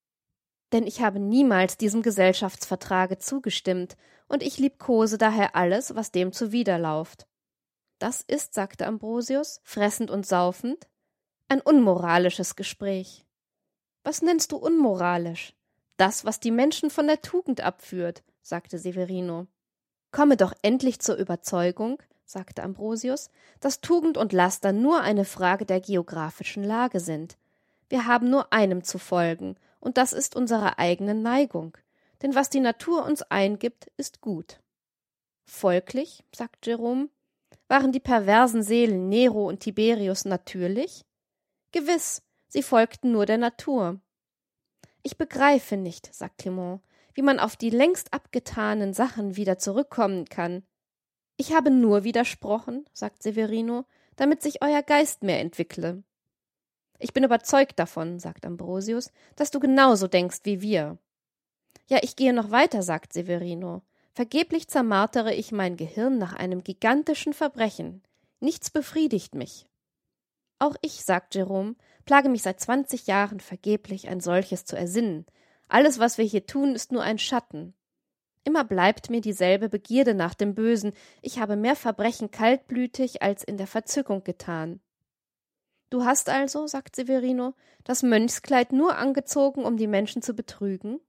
Denn 0.72 0.88
ich 0.88 1.02
habe 1.02 1.20
niemals 1.20 1.78
diesem 1.78 2.02
Gesellschaftsvertrage 2.02 3.20
zugestimmt, 3.20 3.96
und 4.28 4.42
ich 4.42 4.58
liebkose 4.58 5.20
daher 5.20 5.56
alles, 5.56 5.94
was 5.94 6.12
dem 6.12 6.32
zuwiderlauft. 6.32 7.28
Das 8.00 8.22
ist, 8.22 8.56
sagte 8.56 8.88
Ambrosius, 8.88 9.62
fressend 9.64 10.10
und 10.10 10.26
saufend, 10.26 10.88
ein 11.50 11.62
unmoralisches 11.62 12.56
Gespräch. 12.56 13.28
Was 14.04 14.24
nennst 14.24 14.52
du 14.52 14.58
unmoralisch? 14.58 15.54
Das, 15.98 16.26
was 16.26 16.40
die 16.40 16.52
Menschen 16.52 16.90
von 16.90 17.08
der 17.08 17.22
Tugend 17.22 17.62
abführt, 17.62 18.24
sagte 18.42 18.78
Severino. 18.78 19.48
Komme 20.12 20.38
doch 20.38 20.54
endlich 20.62 21.00
zur 21.00 21.16
Überzeugung, 21.16 22.02
sagte 22.26 22.64
Ambrosius, 22.64 23.30
dass 23.60 23.82
Tugend 23.82 24.18
und 24.18 24.34
Laster 24.34 24.72
nur 24.72 25.02
eine 25.02 25.26
Frage 25.26 25.66
der 25.66 25.82
geographischen 25.82 26.64
Lage 26.64 27.00
sind. 27.00 27.38
Wir 27.90 28.06
haben 28.06 28.30
nur 28.30 28.52
einem 28.54 28.84
zu 28.84 28.98
folgen, 28.98 29.56
und 29.80 29.98
das 29.98 30.14
ist 30.14 30.36
unserer 30.36 30.80
eigenen 30.80 31.22
Neigung. 31.22 31.78
Denn 32.22 32.36
was 32.36 32.50
die 32.50 32.62
Natur 32.62 33.06
uns 33.06 33.22
eingibt, 33.24 33.92
ist 33.98 34.22
gut. 34.22 34.62
Folglich, 35.46 36.24
sagt 36.34 36.66
Jerome, 36.66 37.10
waren 37.68 37.92
die 37.92 38.00
perversen 38.00 38.64
Seelen 38.64 39.10
Nero 39.10 39.48
und 39.48 39.60
Tiberius 39.60 40.26
natürlich? 40.26 41.06
Gewiss, 41.72 42.22
sie 42.48 42.64
folgten 42.64 43.12
nur 43.12 43.26
der 43.26 43.38
Natur. 43.38 44.00
Ich 45.04 45.18
begreife 45.18 45.76
nicht, 45.76 46.14
sagt 46.14 46.38
Clement, 46.40 46.82
wie 47.14 47.22
man 47.22 47.40
auf 47.40 47.58
die 47.58 47.70
längst 47.70 48.14
abgetanen 48.14 48.94
Sachen 48.94 49.36
wieder 49.36 49.58
zurückkommen 49.58 50.26
kann. 50.26 50.64
Ich 51.36 51.54
habe 51.54 51.72
nur 51.72 52.04
widersprochen, 52.06 52.86
sagt 52.94 53.22
Severino, 53.22 53.86
damit 54.16 54.42
sich 54.42 54.62
euer 54.62 54.82
Geist 54.82 55.24
mehr 55.24 55.40
entwickle. 55.42 56.04
Ich 57.00 57.12
bin 57.12 57.26
überzeugt 57.26 57.80
davon, 57.80 58.20
sagt 58.20 58.46
Ambrosius, 58.46 59.12
dass 59.36 59.52
du 59.52 59.60
genauso 59.60 60.08
denkst 60.08 60.40
wie 60.44 60.62
wir. 60.62 60.98
Ja, 61.88 62.00
ich 62.02 62.16
gehe 62.16 62.32
noch 62.32 62.52
weiter, 62.52 62.82
sagt 62.82 63.12
Severino. 63.12 63.82
Vergeblich 64.14 64.70
zermartere 64.70 65.34
ich 65.34 65.52
mein 65.52 65.76
Gehirn 65.76 66.18
nach 66.18 66.34
einem 66.34 66.64
gigantischen 66.64 67.34
Verbrechen. 67.34 68.04
Nichts 68.40 68.70
befriedigt 68.70 69.36
mich. 69.36 69.68
Auch 70.64 70.78
ich, 70.80 71.04
sagt 71.04 71.36
Jerome, 71.36 71.76
plage 72.06 72.30
mich 72.30 72.42
seit 72.42 72.62
zwanzig 72.62 73.06
Jahren 73.06 73.42
vergeblich, 73.42 74.08
ein 74.08 74.22
solches 74.22 74.64
zu 74.64 74.78
ersinnen. 74.78 75.26
Alles, 75.68 76.00
was 76.00 76.18
wir 76.18 76.24
hier 76.24 76.46
tun, 76.46 76.74
ist 76.74 76.94
nur 76.94 77.04
ein 77.04 77.20
Schatten. 77.20 77.74
Immer 78.46 78.64
bleibt 78.64 79.10
mir 79.10 79.20
dieselbe 79.20 79.68
Begierde 79.68 80.14
nach 80.14 80.34
dem 80.34 80.56
Bösen, 80.56 80.94
ich 81.22 81.40
habe 81.40 81.58
mehr 81.58 81.76
Verbrechen 81.76 82.32
kaltblütig 82.32 83.22
als 83.22 83.44
in 83.44 83.58
der 83.58 83.68
Verzückung 83.68 84.24
getan. 84.24 84.80
Du 85.90 86.06
hast 86.06 86.30
also, 86.30 86.66
sagt 86.66 86.96
Severino, 86.96 87.56
das 87.84 88.02
Mönchskleid 88.02 88.72
nur 88.72 88.96
angezogen, 88.96 89.66
um 89.66 89.76
die 89.76 89.88
Menschen 89.88 90.22
zu 90.22 90.34
betrügen? 90.34 91.02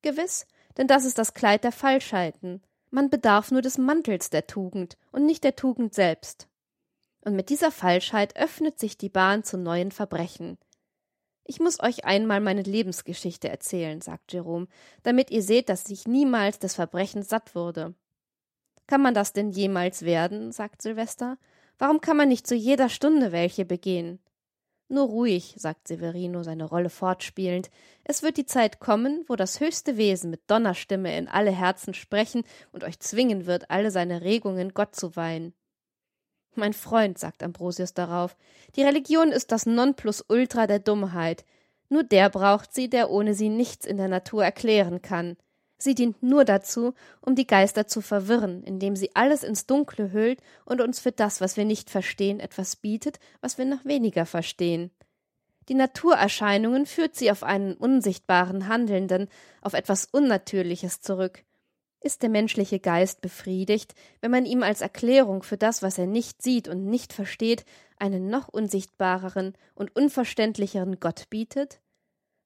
Gewiss, 0.00 0.46
denn 0.78 0.86
das 0.86 1.04
ist 1.04 1.18
das 1.18 1.34
Kleid 1.34 1.64
der 1.64 1.72
Falschheiten. 1.72 2.62
Man 2.88 3.10
bedarf 3.10 3.50
nur 3.50 3.60
des 3.60 3.76
Mantels 3.76 4.30
der 4.30 4.46
Tugend 4.46 4.96
und 5.12 5.26
nicht 5.26 5.44
der 5.44 5.54
Tugend 5.54 5.92
selbst. 5.92 6.46
Und 7.22 7.36
mit 7.36 7.50
dieser 7.50 7.70
Falschheit 7.70 8.36
öffnet 8.36 8.78
sich 8.78 8.96
die 8.96 9.08
Bahn 9.08 9.44
zu 9.44 9.58
neuen 9.58 9.92
Verbrechen. 9.92 10.58
Ich 11.44 11.60
muss 11.60 11.80
euch 11.80 12.04
einmal 12.04 12.40
meine 12.40 12.62
Lebensgeschichte 12.62 13.48
erzählen, 13.48 14.00
sagt 14.00 14.32
Jerome, 14.32 14.68
damit 15.02 15.30
ihr 15.30 15.42
seht, 15.42 15.68
dass 15.68 15.88
ich 15.88 16.06
niemals 16.06 16.58
des 16.58 16.74
Verbrechens 16.74 17.28
satt 17.28 17.54
wurde. 17.54 17.94
Kann 18.86 19.02
man 19.02 19.14
das 19.14 19.32
denn 19.32 19.50
jemals 19.50 20.02
werden? 20.02 20.52
sagt 20.52 20.82
Silvester. 20.82 21.38
Warum 21.78 22.00
kann 22.00 22.16
man 22.16 22.28
nicht 22.28 22.46
zu 22.46 22.54
jeder 22.54 22.88
Stunde 22.88 23.32
welche 23.32 23.64
begehen? 23.64 24.20
Nur 24.88 25.06
ruhig, 25.06 25.54
sagt 25.56 25.86
Severino, 25.86 26.42
seine 26.42 26.64
Rolle 26.64 26.90
fortspielend. 26.90 27.70
Es 28.02 28.24
wird 28.24 28.36
die 28.36 28.46
Zeit 28.46 28.80
kommen, 28.80 29.24
wo 29.28 29.36
das 29.36 29.60
höchste 29.60 29.96
Wesen 29.96 30.30
mit 30.30 30.50
Donnerstimme 30.50 31.16
in 31.16 31.28
alle 31.28 31.52
Herzen 31.52 31.94
sprechen 31.94 32.42
und 32.72 32.82
euch 32.82 32.98
zwingen 32.98 33.46
wird, 33.46 33.70
alle 33.70 33.92
seine 33.92 34.22
Regungen 34.22 34.74
Gott 34.74 34.96
zu 34.96 35.14
weihen. 35.14 35.54
Mein 36.54 36.72
Freund, 36.72 37.18
sagt 37.18 37.42
Ambrosius 37.42 37.94
darauf, 37.94 38.36
die 38.76 38.82
Religion 38.82 39.30
ist 39.30 39.52
das 39.52 39.66
Nonplusultra 39.66 40.66
der 40.66 40.80
Dummheit. 40.80 41.44
Nur 41.88 42.02
der 42.02 42.28
braucht 42.28 42.74
sie, 42.74 42.88
der 42.88 43.10
ohne 43.10 43.34
sie 43.34 43.48
nichts 43.48 43.86
in 43.86 43.96
der 43.96 44.08
Natur 44.08 44.44
erklären 44.44 45.02
kann. 45.02 45.36
Sie 45.78 45.94
dient 45.94 46.22
nur 46.22 46.44
dazu, 46.44 46.94
um 47.22 47.34
die 47.34 47.46
Geister 47.46 47.86
zu 47.86 48.02
verwirren, 48.02 48.62
indem 48.64 48.96
sie 48.96 49.14
alles 49.14 49.42
ins 49.42 49.66
Dunkle 49.66 50.12
hüllt 50.12 50.40
und 50.66 50.80
uns 50.80 51.00
für 51.00 51.10
das, 51.10 51.40
was 51.40 51.56
wir 51.56 51.64
nicht 51.64 51.88
verstehen, 51.88 52.38
etwas 52.38 52.76
bietet, 52.76 53.18
was 53.40 53.56
wir 53.56 53.64
noch 53.64 53.84
weniger 53.84 54.26
verstehen. 54.26 54.90
Die 55.70 55.74
Naturerscheinungen 55.74 56.84
führt 56.84 57.16
sie 57.16 57.30
auf 57.30 57.42
einen 57.42 57.74
unsichtbaren 57.74 58.68
Handelnden, 58.68 59.28
auf 59.62 59.72
etwas 59.72 60.04
Unnatürliches 60.04 61.00
zurück. 61.00 61.44
Ist 62.02 62.22
der 62.22 62.30
menschliche 62.30 62.80
Geist 62.80 63.20
befriedigt, 63.20 63.94
wenn 64.20 64.30
man 64.30 64.46
ihm 64.46 64.62
als 64.62 64.80
Erklärung 64.80 65.42
für 65.42 65.58
das, 65.58 65.82
was 65.82 65.98
er 65.98 66.06
nicht 66.06 66.42
sieht 66.42 66.66
und 66.66 66.86
nicht 66.86 67.12
versteht, 67.12 67.66
einen 67.98 68.30
noch 68.30 68.48
unsichtbareren 68.48 69.54
und 69.74 69.94
unverständlicheren 69.94 70.98
Gott 70.98 71.28
bietet? 71.28 71.80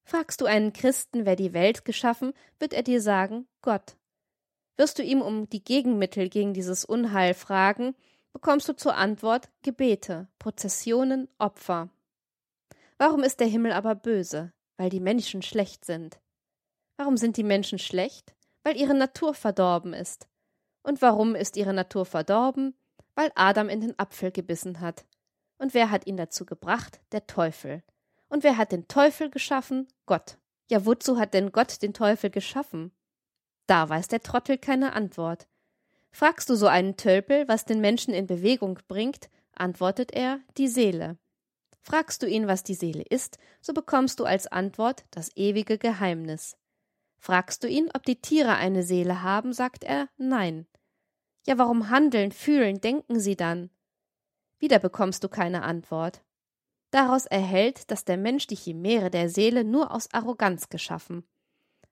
Fragst 0.02 0.40
du 0.40 0.46
einen 0.46 0.72
Christen, 0.72 1.24
wer 1.24 1.36
die 1.36 1.54
Welt 1.54 1.84
geschaffen, 1.84 2.34
wird 2.58 2.72
er 2.72 2.82
dir 2.82 3.00
sagen 3.00 3.46
Gott. 3.62 3.96
Wirst 4.76 4.98
du 4.98 5.04
ihm 5.04 5.22
um 5.22 5.48
die 5.48 5.62
Gegenmittel 5.62 6.28
gegen 6.28 6.52
dieses 6.52 6.84
Unheil 6.84 7.32
fragen, 7.32 7.94
bekommst 8.32 8.68
du 8.68 8.74
zur 8.74 8.96
Antwort 8.96 9.48
Gebete, 9.62 10.28
Prozessionen, 10.40 11.28
Opfer. 11.38 11.88
Warum 12.98 13.22
ist 13.22 13.38
der 13.38 13.46
Himmel 13.46 13.72
aber 13.72 13.94
böse? 13.94 14.52
Weil 14.76 14.90
die 14.90 15.00
Menschen 15.00 15.42
schlecht 15.42 15.84
sind. 15.84 16.20
Warum 16.96 17.16
sind 17.16 17.36
die 17.36 17.44
Menschen 17.44 17.78
schlecht? 17.78 18.34
Weil 18.64 18.76
ihre 18.76 18.94
Natur 18.94 19.34
verdorben 19.34 19.92
ist. 19.92 20.26
Und 20.82 21.00
warum 21.00 21.36
ist 21.36 21.56
ihre 21.56 21.72
Natur 21.72 22.04
verdorben? 22.04 22.74
Weil 23.14 23.30
Adam 23.36 23.68
in 23.68 23.80
den 23.80 23.98
Apfel 23.98 24.32
gebissen 24.32 24.80
hat. 24.80 25.04
Und 25.58 25.72
wer 25.72 25.90
hat 25.90 26.06
ihn 26.06 26.16
dazu 26.16 26.44
gebracht? 26.44 27.00
Der 27.12 27.28
Teufel. 27.28 27.84
Und 28.28 28.42
wer 28.42 28.56
hat 28.56 28.72
den 28.72 28.88
Teufel 28.88 29.30
geschaffen? 29.30 29.86
Gott. 30.06 30.38
Ja, 30.70 30.84
wozu 30.84 31.18
hat 31.18 31.34
denn 31.34 31.52
Gott 31.52 31.80
den 31.82 31.94
Teufel 31.94 32.30
geschaffen? 32.30 32.90
Da 33.66 33.88
weiß 33.88 34.08
der 34.08 34.20
Trottel 34.20 34.58
keine 34.58 34.94
Antwort. 34.94 35.46
Fragst 36.10 36.48
du 36.48 36.54
so 36.54 36.66
einen 36.66 36.96
Tölpel, 36.96 37.46
was 37.48 37.64
den 37.64 37.80
Menschen 37.80 38.14
in 38.14 38.26
Bewegung 38.26 38.78
bringt, 38.88 39.30
antwortet 39.52 40.12
er 40.12 40.40
die 40.56 40.68
Seele. 40.68 41.18
Fragst 41.80 42.22
du 42.22 42.26
ihn, 42.26 42.46
was 42.46 42.62
die 42.62 42.74
Seele 42.74 43.02
ist, 43.02 43.38
so 43.60 43.74
bekommst 43.74 44.20
du 44.20 44.24
als 44.24 44.46
Antwort 44.46 45.04
das 45.10 45.36
ewige 45.36 45.76
Geheimnis. 45.76 46.56
Fragst 47.24 47.64
du 47.64 47.68
ihn, 47.68 47.88
ob 47.94 48.04
die 48.04 48.20
Tiere 48.20 48.56
eine 48.56 48.82
Seele 48.82 49.22
haben, 49.22 49.54
sagt 49.54 49.82
er 49.82 50.10
nein. 50.18 50.66
Ja, 51.46 51.56
warum 51.56 51.88
handeln, 51.88 52.32
fühlen, 52.32 52.82
denken 52.82 53.18
sie 53.18 53.34
dann? 53.34 53.70
Wieder 54.58 54.78
bekommst 54.78 55.24
du 55.24 55.30
keine 55.30 55.62
Antwort. 55.62 56.22
Daraus 56.90 57.24
erhält, 57.24 57.90
dass 57.90 58.04
der 58.04 58.18
Mensch 58.18 58.46
die 58.46 58.56
Chimäre 58.56 59.08
der 59.08 59.30
Seele 59.30 59.64
nur 59.64 59.90
aus 59.90 60.12
Arroganz 60.12 60.68
geschaffen. 60.68 61.24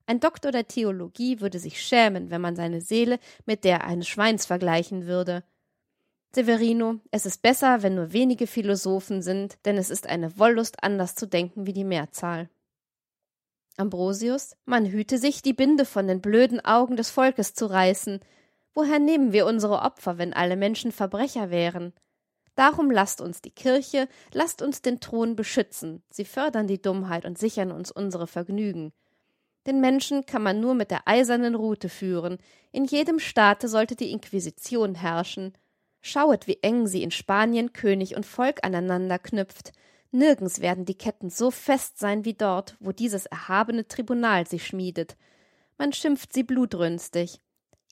Ein 0.05 0.21
Doktor 0.21 0.53
der 0.53 0.69
Theologie 0.69 1.41
würde 1.41 1.59
sich 1.59 1.81
schämen, 1.81 2.31
wenn 2.31 2.43
man 2.43 2.55
seine 2.55 2.83
Seele 2.83 3.19
mit 3.47 3.65
der 3.65 3.85
eines 3.85 4.09
Schweins 4.09 4.45
vergleichen 4.45 5.07
würde. 5.07 5.45
Severino, 6.35 7.01
es 7.11 7.25
ist 7.25 7.41
besser, 7.41 7.83
wenn 7.83 7.95
nur 7.95 8.12
wenige 8.12 8.47
Philosophen 8.47 9.23
sind, 9.23 9.57
denn 9.65 9.79
es 9.79 9.89
ist 9.89 10.07
eine 10.07 10.39
Wollust, 10.39 10.85
anders 10.85 11.15
zu 11.15 11.27
denken 11.27 11.67
wie 11.67 11.73
die 11.73 11.85
Mehrzahl. 11.85 12.51
Ambrosius, 13.76 14.57
man 14.64 14.87
hüte 14.87 15.19
sich, 15.19 15.43
die 15.43 15.52
Binde 15.55 15.85
von 15.85 16.07
den 16.07 16.21
blöden 16.21 16.64
Augen 16.64 16.97
des 16.97 17.11
Volkes 17.11 17.55
zu 17.55 17.67
reißen. 17.67 18.21
Woher 18.75 18.99
nehmen 18.99 19.33
wir 19.33 19.47
unsere 19.47 19.81
Opfer, 19.81 20.19
wenn 20.19 20.33
alle 20.33 20.57
Menschen 20.57 20.93
Verbrecher 20.93 21.50
wären? 21.50 21.93
Darum 22.55 22.91
lasst 22.91 23.21
uns 23.21 23.41
die 23.41 23.50
Kirche, 23.50 24.09
lasst 24.33 24.61
uns 24.61 24.83
den 24.83 25.00
Thron 25.00 25.37
beschützen. 25.37 26.02
Sie 26.11 26.25
fördern 26.25 26.67
die 26.67 26.83
Dummheit 26.83 27.25
und 27.25 27.38
sichern 27.38 27.73
uns 27.73 27.91
unsere 27.91 28.26
Vergnügen. 28.26 28.93
Den 29.67 29.81
Menschen 29.81 30.26
kann 30.26 30.43
man 30.43 30.61
nur 30.61 30.75
mit 30.75 30.91
der 30.91 31.07
eisernen 31.07 31.55
Rute 31.55 31.88
führen. 31.88 32.38
In 32.73 32.85
jedem 32.85 33.19
Staate 33.19 33.69
sollte 33.69 33.97
die 33.97 34.11
Inquisition 34.11 34.95
herrschen. 34.95 35.52
Schauet, 36.00 36.47
wie 36.47 36.59
eng 36.62 36.87
sie 36.87 37.02
in 37.02 37.12
Spanien 37.12 37.73
König 37.73 38.17
und 38.17 38.26
Volk 38.26 38.59
aneinander 38.64 39.19
knüpft. 39.19 39.73
Nirgends 40.12 40.61
werden 40.61 40.85
die 40.85 40.95
Ketten 40.95 41.31
so 41.31 41.50
fest 41.50 41.99
sein 41.99 42.25
wie 42.25 42.35
dort, 42.35 42.76
wo 42.81 42.92
dieses 42.92 43.26
erhabene 43.26 43.88
Tribunal 43.88 44.47
sich 44.47 44.66
schmiedet. 44.66 45.16
Man 45.78 45.92
schimpft 45.92 46.35
sie 46.35 46.42
blutrünstig. 46.42 47.40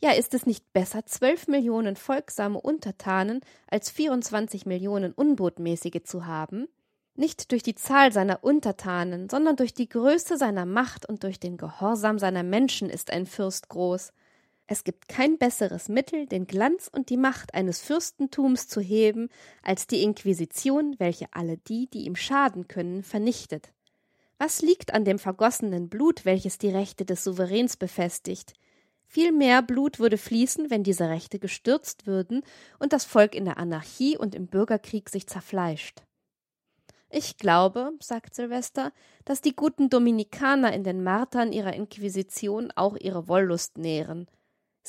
Ja, 0.02 0.12
ist 0.12 0.34
es 0.34 0.46
nicht 0.46 0.72
besser, 0.72 1.04
zwölf 1.06 1.48
Millionen 1.48 1.96
folgsame 1.96 2.60
Untertanen 2.60 3.40
als 3.68 3.90
vierundzwanzig 3.90 4.66
Millionen 4.66 5.12
Unbotmäßige 5.12 6.02
zu 6.04 6.26
haben? 6.26 6.68
Nicht 7.16 7.52
durch 7.52 7.62
die 7.62 7.74
Zahl 7.74 8.12
seiner 8.12 8.44
Untertanen, 8.44 9.28
sondern 9.28 9.56
durch 9.56 9.74
die 9.74 9.88
Größe 9.88 10.36
seiner 10.36 10.64
Macht 10.64 11.06
und 11.06 11.24
durch 11.24 11.40
den 11.40 11.56
Gehorsam 11.56 12.18
seiner 12.18 12.42
Menschen 12.42 12.88
ist 12.88 13.10
ein 13.10 13.26
Fürst 13.26 13.68
groß. 13.68 14.12
Es 14.72 14.84
gibt 14.84 15.08
kein 15.08 15.36
besseres 15.36 15.88
Mittel, 15.88 16.26
den 16.26 16.46
Glanz 16.46 16.86
und 16.86 17.10
die 17.10 17.16
Macht 17.16 17.54
eines 17.54 17.80
Fürstentums 17.80 18.68
zu 18.68 18.80
heben, 18.80 19.28
als 19.64 19.88
die 19.88 20.04
Inquisition, 20.04 20.94
welche 21.00 21.26
alle 21.32 21.56
die, 21.56 21.90
die 21.90 22.04
ihm 22.04 22.14
schaden 22.14 22.68
können, 22.68 23.02
vernichtet. 23.02 23.72
Was 24.38 24.62
liegt 24.62 24.94
an 24.94 25.04
dem 25.04 25.18
vergossenen 25.18 25.88
Blut, 25.88 26.24
welches 26.24 26.56
die 26.56 26.68
Rechte 26.68 27.04
des 27.04 27.24
Souveräns 27.24 27.76
befestigt? 27.76 28.52
Viel 29.08 29.32
mehr 29.32 29.60
Blut 29.60 29.98
würde 29.98 30.16
fließen, 30.16 30.70
wenn 30.70 30.84
diese 30.84 31.08
Rechte 31.08 31.40
gestürzt 31.40 32.06
würden 32.06 32.44
und 32.78 32.92
das 32.92 33.04
Volk 33.04 33.34
in 33.34 33.46
der 33.46 33.58
Anarchie 33.58 34.16
und 34.16 34.36
im 34.36 34.46
Bürgerkrieg 34.46 35.08
sich 35.08 35.26
zerfleischt. 35.26 36.04
Ich 37.08 37.38
glaube, 37.38 37.90
sagt 37.98 38.36
Silvester, 38.36 38.92
dass 39.24 39.40
die 39.40 39.56
guten 39.56 39.90
Dominikaner 39.90 40.72
in 40.72 40.84
den 40.84 41.02
Martern 41.02 41.52
ihrer 41.52 41.72
Inquisition 41.72 42.70
auch 42.76 42.96
ihre 42.96 43.26
Wollust 43.26 43.76
nähren. 43.76 44.28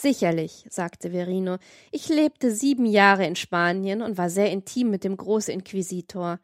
Sicherlich, 0.02 0.66
sagte 0.68 1.12
Verino, 1.12 1.60
ich 1.92 2.10
lebte 2.10 2.50
sieben 2.50 2.88
Jahre 2.88 3.24
in 3.28 3.36
Spanien 3.36 4.02
und 4.02 4.18
war 4.18 4.32
sehr 4.32 4.50
intim 4.50 4.90
mit 4.90 5.04
dem 5.04 5.16
Großinquisitor. 5.16 6.40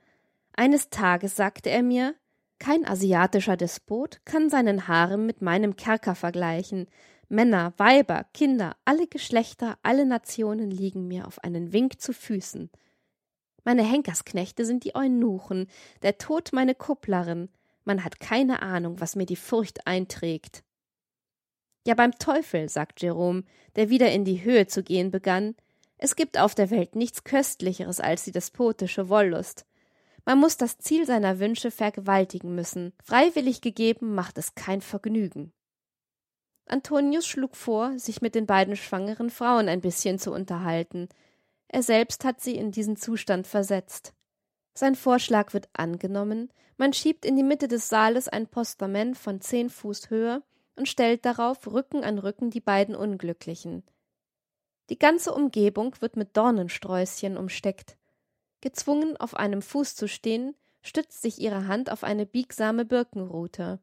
Eines 0.53 0.91
Tages 0.91 1.35
sagte 1.35 1.71
er 1.71 1.81
mir, 1.81 2.13
kein 2.59 2.85
asiatischer 2.85 3.57
Despot 3.57 4.19
kann 4.25 4.51
seinen 4.51 4.87
Harem 4.87 5.25
mit 5.25 5.41
meinem 5.41 5.75
Kerker 5.75 6.13
vergleichen. 6.13 6.85
Männer, 7.29 7.73
Weiber, 7.77 8.27
Kinder, 8.31 8.75
alle 8.85 9.07
Geschlechter, 9.07 9.79
alle 9.81 10.05
Nationen 10.05 10.69
liegen 10.69 11.07
mir 11.07 11.25
auf 11.25 11.43
einen 11.43 11.73
Wink 11.73 11.99
zu 11.99 12.13
Füßen. 12.13 12.69
Meine 13.63 13.81
Henkersknechte 13.81 14.65
sind 14.65 14.83
die 14.83 14.93
Eunuchen, 14.93 15.65
der 16.03 16.19
Tod 16.19 16.51
meine 16.53 16.75
Kupplerin. 16.75 17.49
Man 17.85 18.03
hat 18.03 18.19
keine 18.19 18.61
Ahnung, 18.61 19.01
was 19.01 19.15
mir 19.15 19.25
die 19.25 19.35
Furcht 19.35 19.87
einträgt. 19.87 20.63
Ja, 21.87 21.95
beim 21.95 22.19
Teufel, 22.19 22.67
sagt 22.67 23.01
Jerome, 23.01 23.45
der 23.77 23.89
wieder 23.89 24.11
in 24.11 24.25
die 24.25 24.43
Höhe 24.43 24.67
zu 24.67 24.83
gehen 24.83 25.09
begann, 25.09 25.55
es 25.97 26.17
gibt 26.17 26.37
auf 26.37 26.53
der 26.53 26.69
Welt 26.69 26.97
nichts 26.97 27.23
Köstlicheres 27.23 28.01
als 28.01 28.25
die 28.25 28.33
despotische 28.33 29.07
Wollust. 29.07 29.65
Man 30.25 30.37
muss 30.37 30.57
das 30.57 30.79
Ziel 30.79 31.05
seiner 31.05 31.39
Wünsche 31.39 31.71
vergewaltigen 31.71 32.53
müssen. 32.53 32.91
Freiwillig 33.05 33.61
gegeben 33.61 34.15
macht 34.15 34.37
es 34.37 34.53
kein 34.53 34.81
Vergnügen. 34.81 35.53
Antonius 36.65 37.25
schlug 37.25 37.55
vor, 37.55 37.97
sich 37.97 38.21
mit 38.21 38.35
den 38.35 38.47
beiden 38.47 38.75
schwangeren 38.75 39.29
Frauen 39.29 39.69
ein 39.69 39.79
bisschen 39.79 40.19
zu 40.19 40.33
unterhalten. 40.33 41.07
Er 41.69 41.83
selbst 41.83 42.25
hat 42.25 42.41
sie 42.41 42.57
in 42.57 42.71
diesen 42.71 42.97
Zustand 42.97 43.47
versetzt. 43.47 44.13
Sein 44.73 44.95
Vorschlag 44.95 45.53
wird 45.53 45.69
angenommen, 45.71 46.51
man 46.75 46.91
schiebt 46.91 47.25
in 47.25 47.37
die 47.37 47.43
Mitte 47.43 47.69
des 47.69 47.87
Saales 47.87 48.27
ein 48.27 48.45
Postament 48.45 49.17
von 49.17 49.39
zehn 49.39 49.69
Fuß 49.69 50.09
Höhe 50.09 50.43
und 50.77 50.87
stellt 50.87 51.25
darauf 51.25 51.67
Rücken 51.67 52.03
an 52.03 52.19
Rücken 52.19 52.49
die 52.49 52.61
beiden 52.61 52.95
Unglücklichen. 52.95 53.83
Die 54.89 54.99
ganze 54.99 55.33
Umgebung 55.33 55.95
wird 55.99 56.15
mit 56.15 56.37
Dornensträußchen 56.37 57.37
umsteckt. 57.37 57.97
Gezwungen, 58.61 59.17
auf 59.17 59.35
einem 59.35 59.61
Fuß 59.61 59.95
zu 59.95 60.07
stehen, 60.07 60.55
stützt 60.81 61.21
sich 61.21 61.39
ihre 61.39 61.67
Hand 61.67 61.91
auf 61.91 62.03
eine 62.03 62.25
biegsame 62.25 62.85
Birkenrute. 62.85 63.79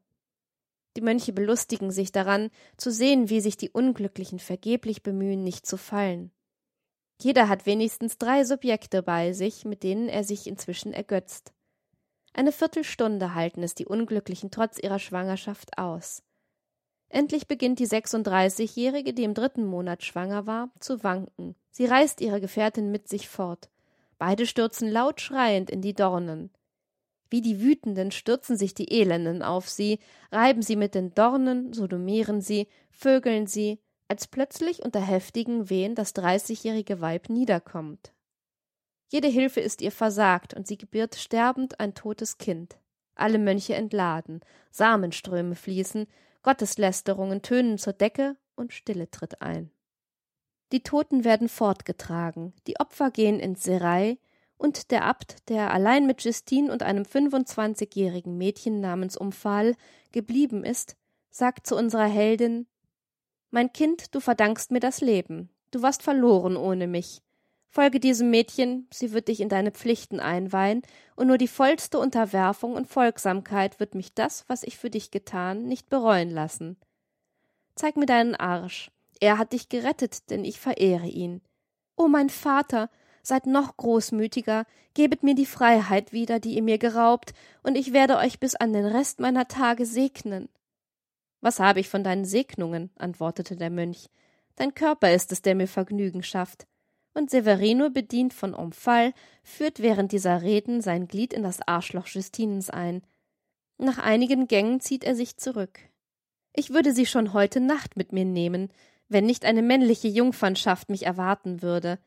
Die 0.97 1.01
Mönche 1.01 1.33
belustigen 1.33 1.91
sich 1.91 2.11
daran, 2.11 2.49
zu 2.77 2.91
sehen, 2.91 3.29
wie 3.29 3.41
sich 3.41 3.57
die 3.57 3.69
Unglücklichen 3.69 4.39
vergeblich 4.39 5.03
bemühen, 5.03 5.43
nicht 5.43 5.65
zu 5.65 5.77
fallen. 5.77 6.31
Jeder 7.21 7.47
hat 7.47 7.65
wenigstens 7.65 8.17
drei 8.17 8.43
Subjekte 8.43 9.03
bei 9.03 9.33
sich, 9.33 9.65
mit 9.65 9.83
denen 9.83 10.09
er 10.09 10.23
sich 10.23 10.47
inzwischen 10.47 10.93
ergötzt. 10.93 11.53
Eine 12.33 12.51
Viertelstunde 12.51 13.33
halten 13.33 13.63
es 13.63 13.75
die 13.75 13.85
Unglücklichen 13.85 14.51
trotz 14.51 14.77
ihrer 14.79 14.99
Schwangerschaft 14.99 15.77
aus. 15.77 16.24
Endlich 17.09 17.47
beginnt 17.47 17.79
die 17.79 17.87
36-Jährige, 17.87 19.13
die 19.13 19.23
im 19.23 19.33
dritten 19.33 19.65
Monat 19.65 20.03
schwanger 20.03 20.47
war, 20.47 20.69
zu 20.79 21.03
wanken. 21.03 21.55
Sie 21.71 21.85
reißt 21.85 22.21
ihre 22.21 22.41
Gefährtin 22.41 22.91
mit 22.91 23.07
sich 23.07 23.29
fort. 23.29 23.69
Beide 24.17 24.45
stürzen 24.45 24.89
laut 24.89 25.21
schreiend 25.21 25.69
in 25.69 25.81
die 25.81 25.93
Dornen. 25.93 26.49
Wie 27.29 27.41
die 27.41 27.61
Wütenden 27.61 28.11
stürzen 28.11 28.57
sich 28.57 28.73
die 28.73 28.91
Elenden 28.91 29.43
auf 29.43 29.69
sie, 29.69 29.99
reiben 30.31 30.61
sie 30.61 30.75
mit 30.75 30.95
den 30.95 31.13
Dornen, 31.13 31.73
sodomieren 31.73 32.41
sie, 32.41 32.67
vögeln 32.91 33.47
sie, 33.47 33.79
als 34.07 34.27
plötzlich 34.27 34.83
unter 34.83 35.01
heftigen 35.01 35.69
Wehen 35.69 35.95
das 35.95 36.13
dreißigjährige 36.13 37.01
Weib 37.01 37.29
niederkommt. 37.29 38.13
Jede 39.11 39.27
Hilfe 39.27 39.59
ist 39.59 39.81
ihr 39.81 39.91
versagt, 39.91 40.53
und 40.53 40.67
sie 40.67 40.77
gebiert 40.77 41.15
sterbend 41.15 41.79
ein 41.79 41.93
totes 41.93 42.37
Kind. 42.37 42.77
Alle 43.15 43.39
Mönche 43.39 43.75
entladen, 43.75 44.41
Samenströme 44.71 45.55
fließen, 45.55 46.07
Gotteslästerungen 46.45 47.41
tönen 47.41 47.79
zur 47.79 47.93
Decke 47.93 48.37
und 48.55 48.71
Stille 48.71 49.09
tritt 49.09 49.41
ein. 49.41 49.71
Die 50.71 50.83
Toten 50.83 51.23
werden 51.23 51.49
fortgetragen, 51.49 52.53
die 52.67 52.79
Opfer 52.79 53.09
gehen 53.09 53.39
ins 53.39 53.63
Serei, 53.63 54.19
und 54.57 54.91
der 54.91 55.05
Abt, 55.05 55.49
der 55.49 55.71
allein 55.71 56.05
mit 56.05 56.23
Justine 56.23 56.71
und 56.71 56.83
einem 56.83 57.03
fünfundzwanzigjährigen 57.03 58.37
Mädchen 58.37 58.79
namens 58.79 59.17
Umphal 59.17 59.75
geblieben 60.11 60.63
ist, 60.63 60.95
sagt 61.31 61.65
zu 61.65 61.75
unserer 61.75 62.05
Heldin 62.05 62.67
Mein 63.49 63.73
Kind, 63.73 64.13
du 64.13 64.19
verdankst 64.19 64.69
mir 64.69 64.79
das 64.79 65.01
Leben, 65.01 65.49
du 65.71 65.81
warst 65.81 66.03
verloren 66.03 66.57
ohne 66.57 66.85
mich. 66.85 67.23
Folge 67.75 67.99
diesem 67.99 68.29
Mädchen, 68.29 68.87
sie 68.89 69.11
wird 69.11 69.27
dich 69.27 69.41
in 69.41 69.49
deine 69.49 69.71
Pflichten 69.71 70.21
einweihen, 70.21 70.81
und 71.17 71.27
nur 71.27 71.37
die 71.37 71.49
vollste 71.49 71.99
Unterwerfung 71.99 72.73
und 72.73 72.87
Folgsamkeit 72.87 73.81
wird 73.81 73.95
mich 73.95 74.13
das, 74.13 74.45
was 74.47 74.63
ich 74.63 74.77
für 74.77 74.89
dich 74.89 75.11
getan, 75.11 75.65
nicht 75.67 75.89
bereuen 75.89 76.29
lassen. 76.29 76.77
Zeig 77.75 77.97
mir 77.97 78.05
deinen 78.05 78.33
Arsch. 78.33 78.91
Er 79.19 79.37
hat 79.37 79.51
dich 79.51 79.67
gerettet, 79.67 80.29
denn 80.29 80.45
ich 80.45 80.57
verehre 80.57 81.07
ihn. 81.07 81.41
O 81.97 82.07
mein 82.07 82.29
Vater, 82.29 82.89
seid 83.23 83.45
noch 83.45 83.75
großmütiger, 83.75 84.65
gebet 84.93 85.23
mir 85.23 85.35
die 85.35 85.45
Freiheit 85.45 86.13
wieder, 86.13 86.39
die 86.39 86.55
ihr 86.55 86.63
mir 86.63 86.77
geraubt, 86.77 87.33
und 87.61 87.75
ich 87.75 87.91
werde 87.91 88.15
euch 88.15 88.39
bis 88.39 88.55
an 88.55 88.71
den 88.71 88.85
Rest 88.85 89.19
meiner 89.19 89.49
Tage 89.49 89.85
segnen. 89.85 90.47
Was 91.41 91.59
habe 91.59 91.81
ich 91.81 91.89
von 91.89 92.05
deinen 92.05 92.23
Segnungen? 92.23 92.91
antwortete 92.95 93.57
der 93.57 93.69
Mönch. 93.69 94.07
Dein 94.55 94.73
Körper 94.73 95.13
ist 95.13 95.33
es, 95.33 95.41
der 95.41 95.55
mir 95.55 95.67
Vergnügen 95.67 96.23
schafft. 96.23 96.67
Und 97.15 97.31
Severino, 97.31 97.89
bedient 97.89 98.33
von 98.33 98.53
Omphal, 98.53 99.13
führt 99.41 99.79
während 99.79 100.11
dieser 100.11 100.41
Reden 100.41 100.81
sein 100.81 101.07
Glied 101.07 101.33
in 101.33 101.43
das 101.43 101.65
Arschloch 101.65 102.07
Justinens 102.07 102.69
ein. 102.69 103.01
Nach 103.77 103.97
einigen 103.97 104.47
Gängen 104.47 104.81
zieht 104.81 105.05
er 105.05 105.15
sich 105.15 105.37
zurück. 105.37 105.79
Ich 106.53 106.71
würde 106.71 106.93
sie 106.93 107.05
schon 107.05 107.31
heute 107.31 107.61
Nacht 107.61 107.95
mit 107.95 108.11
mir 108.11 108.25
nehmen, 108.25 108.69
wenn 109.07 109.25
nicht 109.25 109.45
eine 109.45 109.61
männliche 109.61 110.09
Jungfernschaft 110.09 110.89
mich 110.89 111.05
erwarten 111.05 111.61
würde. 111.61 111.99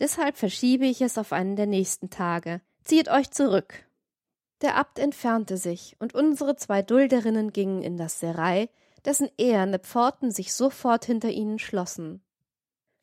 Deshalb 0.00 0.36
verschiebe 0.36 0.84
ich 0.84 1.00
es 1.00 1.16
auf 1.16 1.32
einen 1.32 1.54
der 1.54 1.66
nächsten 1.66 2.10
Tage. 2.10 2.60
Zieht 2.84 3.08
euch 3.08 3.30
zurück. 3.30 3.86
Der 4.62 4.76
Abt 4.76 4.98
entfernte 4.98 5.58
sich, 5.58 5.96
und 6.00 6.12
unsere 6.14 6.56
zwei 6.56 6.82
Dulderinnen 6.82 7.52
gingen 7.52 7.82
in 7.82 7.96
das 7.96 8.18
Serei, 8.18 8.68
dessen 9.04 9.28
eherne 9.38 9.78
Pforten 9.78 10.32
sich 10.32 10.54
sofort 10.54 11.04
hinter 11.04 11.30
ihnen 11.30 11.60
schlossen. 11.60 12.20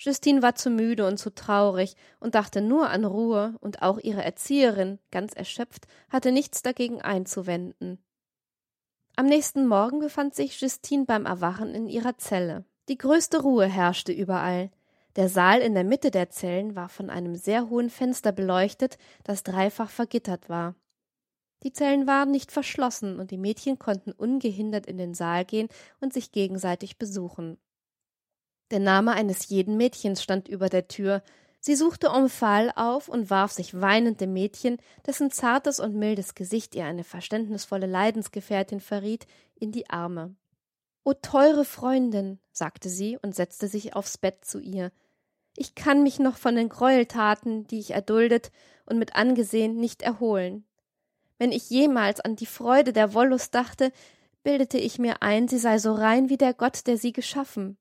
Justine 0.03 0.41
war 0.41 0.55
zu 0.55 0.69
müde 0.69 1.07
und 1.07 1.17
zu 1.17 1.33
traurig 1.33 1.95
und 2.19 2.35
dachte 2.35 2.59
nur 2.59 2.89
an 2.89 3.05
Ruhe, 3.05 3.55
und 3.61 3.81
auch 3.81 3.99
ihre 3.99 4.21
Erzieherin, 4.21 4.99
ganz 5.11 5.33
erschöpft, 5.33 5.87
hatte 6.09 6.33
nichts 6.33 6.61
dagegen 6.61 7.01
einzuwenden. 7.01 8.03
Am 9.15 9.27
nächsten 9.27 9.65
Morgen 9.65 9.99
befand 9.99 10.35
sich 10.35 10.59
Justine 10.59 11.05
beim 11.05 11.25
Erwachen 11.25 11.73
in 11.73 11.87
ihrer 11.87 12.17
Zelle. 12.17 12.65
Die 12.89 12.97
größte 12.97 13.41
Ruhe 13.41 13.65
herrschte 13.65 14.11
überall. 14.11 14.71
Der 15.15 15.29
Saal 15.29 15.61
in 15.61 15.73
der 15.73 15.85
Mitte 15.85 16.11
der 16.11 16.29
Zellen 16.29 16.75
war 16.75 16.89
von 16.89 17.09
einem 17.09 17.35
sehr 17.35 17.69
hohen 17.69 17.89
Fenster 17.89 18.33
beleuchtet, 18.33 18.97
das 19.23 19.43
dreifach 19.43 19.89
vergittert 19.89 20.49
war. 20.49 20.75
Die 21.61 21.71
Zellen 21.71 22.07
waren 22.07 22.29
nicht 22.29 22.51
verschlossen, 22.51 23.19
und 23.19 23.31
die 23.31 23.37
Mädchen 23.37 23.79
konnten 23.79 24.11
ungehindert 24.11 24.85
in 24.85 24.97
den 24.97 25.13
Saal 25.13 25.45
gehen 25.45 25.69
und 26.01 26.11
sich 26.11 26.33
gegenseitig 26.33 26.97
besuchen. 26.97 27.57
Der 28.73 28.79
Name 28.79 29.11
eines 29.11 29.49
jeden 29.49 29.77
Mädchens 29.77 30.23
stand 30.23 30.47
über 30.47 30.67
der 30.67 30.87
Tür. 30.87 31.21
Sie 31.59 31.75
suchte 31.75 32.09
Omphal 32.09 32.73
auf 32.75 33.07
und 33.07 33.29
warf 33.29 33.51
sich 33.51 33.79
weinend 33.79 34.19
dem 34.19 34.33
Mädchen, 34.33 34.77
dessen 35.05 35.29
zartes 35.29 35.79
und 35.79 35.93
mildes 35.93 36.33
Gesicht 36.33 36.73
ihr 36.73 36.85
eine 36.85 37.03
verständnisvolle 37.03 37.85
Leidensgefährtin 37.85 38.79
verriet, 38.79 39.27
in 39.53 39.71
die 39.71 39.91
Arme. 39.91 40.33
O 41.03 41.13
teure 41.13 41.65
Freundin, 41.65 42.39
sagte 42.51 42.89
sie 42.89 43.15
und 43.21 43.35
setzte 43.35 43.67
sich 43.67 43.95
aufs 43.95 44.17
Bett 44.17 44.43
zu 44.43 44.59
ihr. 44.59 44.91
Ich 45.55 45.75
kann 45.75 46.01
mich 46.01 46.17
noch 46.17 46.37
von 46.37 46.55
den 46.55 46.69
Gräueltaten, 46.69 47.67
die 47.67 47.77
ich 47.77 47.91
erduldet 47.91 48.51
und 48.87 48.97
mit 48.97 49.15
angesehen, 49.15 49.75
nicht 49.75 50.01
erholen. 50.01 50.65
Wenn 51.37 51.51
ich 51.51 51.69
jemals 51.69 52.21
an 52.21 52.35
die 52.35 52.47
Freude 52.47 52.91
der 52.91 53.13
Wollust 53.13 53.53
dachte, 53.53 53.91
bildete 54.41 54.79
ich 54.79 54.97
mir 54.97 55.21
ein, 55.21 55.47
sie 55.47 55.59
sei 55.59 55.77
so 55.77 55.93
rein 55.93 56.29
wie 56.29 56.37
der 56.37 56.55
Gott, 56.55 56.87
der 56.87 56.97
sie 56.97 57.13
geschaffen. 57.13 57.77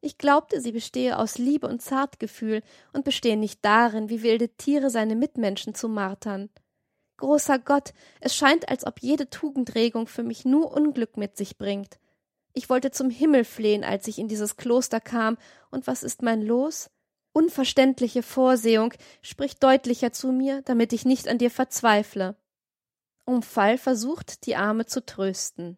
Ich 0.00 0.16
glaubte, 0.16 0.60
sie 0.60 0.72
bestehe 0.72 1.18
aus 1.18 1.36
Liebe 1.36 1.66
und 1.66 1.82
Zartgefühl 1.82 2.62
und 2.92 3.04
bestehe 3.04 3.36
nicht 3.36 3.64
darin, 3.64 4.08
wie 4.08 4.22
wilde 4.22 4.48
Tiere 4.48 4.88
seine 4.88 5.14
Mitmenschen 5.14 5.74
zu 5.74 5.88
martern. 5.88 6.48
Großer 7.18 7.58
Gott, 7.58 7.92
es 8.20 8.34
scheint, 8.34 8.70
als 8.70 8.86
ob 8.86 9.00
jede 9.00 9.28
Tugendregung 9.28 10.06
für 10.06 10.22
mich 10.22 10.46
nur 10.46 10.72
Unglück 10.72 11.18
mit 11.18 11.36
sich 11.36 11.58
bringt. 11.58 11.98
Ich 12.54 12.70
wollte 12.70 12.90
zum 12.90 13.10
Himmel 13.10 13.44
flehen, 13.44 13.84
als 13.84 14.08
ich 14.08 14.18
in 14.18 14.26
dieses 14.26 14.56
Kloster 14.56 15.00
kam, 15.00 15.36
und 15.70 15.86
was 15.86 16.02
ist 16.02 16.22
mein 16.22 16.40
Los? 16.40 16.90
Unverständliche 17.32 18.22
Vorsehung 18.22 18.94
spricht 19.22 19.62
deutlicher 19.62 20.12
zu 20.12 20.32
mir, 20.32 20.62
damit 20.62 20.94
ich 20.94 21.04
nicht 21.04 21.28
an 21.28 21.38
dir 21.38 21.50
verzweifle. 21.50 22.36
Umfall 23.24 23.78
versucht, 23.78 24.46
die 24.46 24.56
Arme 24.56 24.86
zu 24.86 25.04
trösten. 25.04 25.76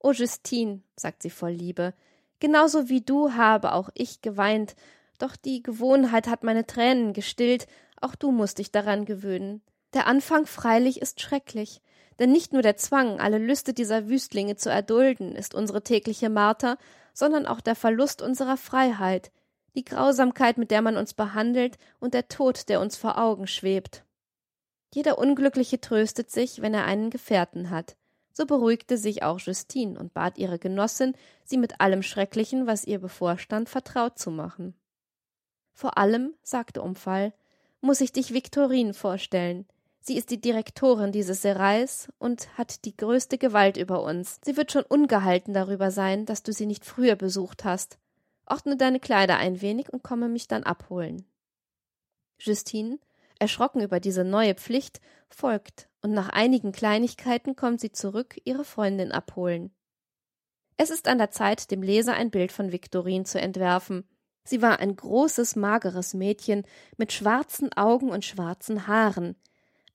O 0.00 0.12
Justine, 0.12 0.82
sagt 0.96 1.22
sie 1.22 1.30
voll 1.30 1.52
Liebe, 1.52 1.94
genauso 2.40 2.88
wie 2.88 3.00
du 3.00 3.32
habe 3.32 3.72
auch 3.72 3.90
ich 3.94 4.22
geweint, 4.22 4.76
doch 5.18 5.36
die 5.36 5.62
Gewohnheit 5.62 6.26
hat 6.28 6.44
meine 6.44 6.66
Tränen 6.66 7.12
gestillt, 7.12 7.66
auch 8.00 8.14
du 8.14 8.30
musst 8.30 8.58
dich 8.58 8.70
daran 8.70 9.04
gewöhnen. 9.04 9.62
Der 9.94 10.06
Anfang 10.06 10.46
freilich 10.46 11.00
ist 11.00 11.20
schrecklich, 11.20 11.80
denn 12.18 12.32
nicht 12.32 12.52
nur 12.52 12.62
der 12.62 12.76
Zwang, 12.76 13.20
alle 13.20 13.38
Lüste 13.38 13.72
dieser 13.72 14.08
Wüstlinge 14.08 14.56
zu 14.56 14.70
erdulden, 14.70 15.34
ist 15.34 15.54
unsere 15.54 15.82
tägliche 15.82 16.28
Marter, 16.28 16.78
sondern 17.12 17.46
auch 17.46 17.60
der 17.60 17.74
Verlust 17.74 18.20
unserer 18.20 18.56
Freiheit, 18.56 19.30
die 19.74 19.84
Grausamkeit, 19.84 20.58
mit 20.58 20.70
der 20.70 20.82
man 20.82 20.96
uns 20.96 21.14
behandelt, 21.14 21.78
und 22.00 22.14
der 22.14 22.28
Tod, 22.28 22.68
der 22.68 22.80
uns 22.80 22.96
vor 22.96 23.18
Augen 23.18 23.46
schwebt. 23.46 24.04
Jeder 24.94 25.18
Unglückliche 25.18 25.80
tröstet 25.80 26.30
sich, 26.30 26.62
wenn 26.62 26.72
er 26.72 26.84
einen 26.84 27.10
Gefährten 27.10 27.70
hat. 27.70 27.96
So 28.36 28.44
beruhigte 28.44 28.98
sich 28.98 29.22
auch 29.22 29.38
Justine 29.38 29.98
und 29.98 30.12
bat 30.12 30.36
ihre 30.36 30.58
Genossin, 30.58 31.14
sie 31.44 31.56
mit 31.56 31.80
allem 31.80 32.02
Schrecklichen, 32.02 32.66
was 32.66 32.84
ihr 32.84 32.98
bevorstand, 32.98 33.68
vertraut 33.68 34.18
zu 34.18 34.30
machen. 34.30 34.74
Vor 35.72 35.96
allem, 35.96 36.34
sagte 36.42 36.82
Umfall, 36.82 37.32
muss 37.80 38.00
ich 38.00 38.12
dich 38.12 38.34
Viktorin 38.34 38.92
vorstellen. 38.92 39.66
Sie 40.00 40.16
ist 40.16 40.30
die 40.30 40.40
Direktorin 40.40 41.12
dieses 41.12 41.42
Serais 41.42 42.08
und 42.18 42.58
hat 42.58 42.84
die 42.84 42.96
größte 42.96 43.38
Gewalt 43.38 43.76
über 43.76 44.02
uns. 44.02 44.38
Sie 44.44 44.56
wird 44.56 44.70
schon 44.70 44.84
ungehalten 44.84 45.54
darüber 45.54 45.90
sein, 45.90 46.26
dass 46.26 46.42
du 46.42 46.52
sie 46.52 46.66
nicht 46.66 46.84
früher 46.84 47.16
besucht 47.16 47.64
hast 47.64 47.98
ordne 48.46 48.76
deine 48.76 49.00
Kleider 49.00 49.36
ein 49.36 49.60
wenig 49.60 49.92
und 49.92 50.02
komme 50.02 50.28
mich 50.28 50.48
dann 50.48 50.62
abholen. 50.62 51.26
Justine, 52.38 52.98
erschrocken 53.38 53.80
über 53.80 54.00
diese 54.00 54.24
neue 54.24 54.54
Pflicht, 54.54 55.00
folgt, 55.28 55.88
und 56.06 56.12
nach 56.12 56.28
einigen 56.28 56.70
Kleinigkeiten 56.70 57.56
kommt 57.56 57.80
sie 57.80 57.90
zurück, 57.90 58.40
ihre 58.44 58.64
Freundin 58.64 59.10
abholen. 59.10 59.72
Es 60.76 60.90
ist 60.90 61.08
an 61.08 61.18
der 61.18 61.32
Zeit, 61.32 61.72
dem 61.72 61.82
Leser 61.82 62.14
ein 62.14 62.30
Bild 62.30 62.52
von 62.52 62.70
Viktorin 62.70 63.24
zu 63.24 63.40
entwerfen. 63.40 64.04
Sie 64.44 64.62
war 64.62 64.78
ein 64.78 64.94
großes, 64.94 65.56
mageres 65.56 66.14
Mädchen 66.14 66.62
mit 66.96 67.12
schwarzen 67.12 67.72
Augen 67.72 68.10
und 68.10 68.24
schwarzen 68.24 68.86
Haaren, 68.86 69.34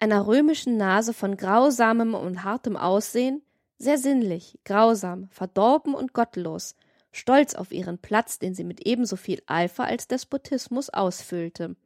einer 0.01 0.27
römischen 0.27 0.75
Nase 0.75 1.13
von 1.13 1.37
grausamem 1.37 2.13
und 2.13 2.43
hartem 2.43 2.75
Aussehen, 2.75 3.41
sehr 3.77 3.97
sinnlich, 3.97 4.59
grausam, 4.65 5.29
verdorben 5.29 5.93
und 5.93 6.11
gottlos, 6.11 6.75
stolz 7.13 7.55
auf 7.55 7.71
ihren 7.71 7.99
Platz, 7.99 8.37
den 8.37 8.53
sie 8.53 8.65
mit 8.65 8.85
ebenso 8.85 9.15
viel 9.15 9.41
Eifer 9.45 9.85
als 9.85 10.09
Despotismus 10.09 10.89
ausfüllte. 10.89 11.77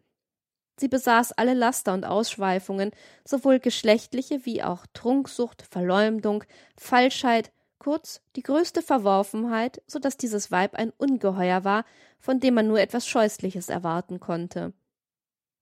Sie 0.78 0.88
besaß 0.88 1.34
alle 1.34 1.54
Laster 1.54 1.94
und 1.94 2.06
Ausschweifungen, 2.06 2.92
sowohl 3.24 3.60
geschlechtliche 3.60 4.46
wie 4.46 4.62
auch 4.62 4.86
Trunksucht, 4.94 5.64
Verleumdung, 5.70 6.44
Falschheit, 6.78 7.52
kurz 7.80 8.22
die 8.36 8.44
größte 8.44 8.82
Verworfenheit, 8.82 9.82
so 9.88 10.00
dass 10.00 10.18
dieses 10.18 10.52
Weib 10.52 10.76
ein 10.76 10.92
Ungeheuer 10.98 11.64
war, 11.64 11.86
von 12.20 12.40
dem 12.40 12.56
man 12.56 12.68
nur 12.68 12.80
etwas 12.80 13.08
Scheußliches 13.08 13.70
erwarten 13.70 14.20
konnte. 14.20 14.74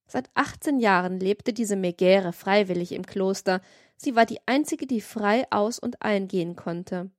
Seit 0.08 0.30
achtzehn 0.34 0.80
Jahren 0.80 1.20
lebte 1.20 1.54
diese 1.54 1.76
Megäre 1.76 2.34
freiwillig 2.34 2.92
im 2.92 3.06
Kloster, 3.06 3.62
sie 3.98 4.16
war 4.16 4.26
die 4.26 4.40
einzige, 4.46 4.88
die 4.88 5.02
frei 5.02 5.46
aus 5.52 5.80
und 5.80 6.02
eingehen 6.02 6.56
konnte. 6.56 7.12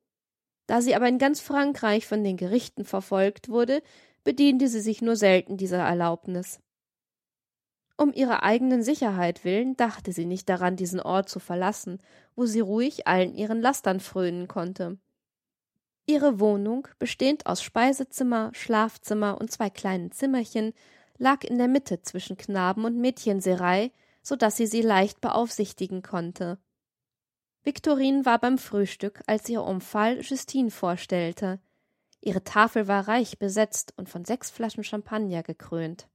Da 0.67 0.81
sie 0.81 0.95
aber 0.95 1.09
in 1.09 1.19
ganz 1.19 1.41
Frankreich 1.41 2.07
von 2.07 2.25
den 2.25 2.37
Gerichten 2.37 2.85
verfolgt 2.85 3.49
wurde, 3.49 3.83
bediente 4.23 4.69
sie 4.69 4.81
sich 4.81 5.03
nur 5.03 5.17
selten 5.17 5.57
dieser 5.57 5.79
Erlaubnis. 5.79 6.61
Um 7.97 8.13
ihrer 8.13 8.43
eigenen 8.43 8.83
Sicherheit 8.83 9.45
willen 9.45 9.77
dachte 9.77 10.13
sie 10.13 10.27
nicht 10.27 10.49
daran, 10.49 10.77
diesen 10.77 11.01
Ort 11.01 11.29
zu 11.29 11.39
verlassen, 11.39 11.99
wo 12.35 12.45
sie 12.45 12.61
ruhig 12.61 13.07
allen 13.07 13.35
ihren 13.35 13.61
Lastern 13.61 14.01
frönen 14.01 14.49
konnte. 14.49 14.99
Ihre 16.07 16.41
Wohnung, 16.41 16.89
bestehend 16.99 17.47
aus 17.47 17.63
Speisezimmer, 17.63 18.51
Schlafzimmer 18.53 19.41
und 19.41 19.51
zwei 19.51 19.71
kleinen 19.71 20.11
Zimmerchen, 20.11 20.75
lag 21.19 21.45
in 21.45 21.57
der 21.57 21.69
Mitte 21.69 22.03
zwischen 22.03 22.37
Knaben- 22.37 22.85
und 22.85 22.99
Mädchenserei, 22.99 23.93
so 24.23 24.37
dass 24.37 24.57
sie 24.57 24.67
sie 24.67 24.83
leicht 24.83 25.21
beaufsichtigen 25.21 26.03
konnte. 26.03 26.59
Viktorin 27.63 28.27
war 28.27 28.39
beim 28.39 28.59
Frühstück, 28.59 29.23
als 29.27 29.49
ihr 29.49 29.63
Omphal 29.63 30.21
Justine 30.21 30.71
vorstellte. 30.71 31.61
Ihre 32.21 32.45
Tafel 32.45 32.89
war 32.89 33.07
reich 33.09 33.39
besetzt 33.39 33.95
und 33.97 34.09
von 34.09 34.25
sechs 34.25 34.51
Flaschen 34.51 34.85
Champagner 34.85 35.43
gekrönt. 35.43 36.09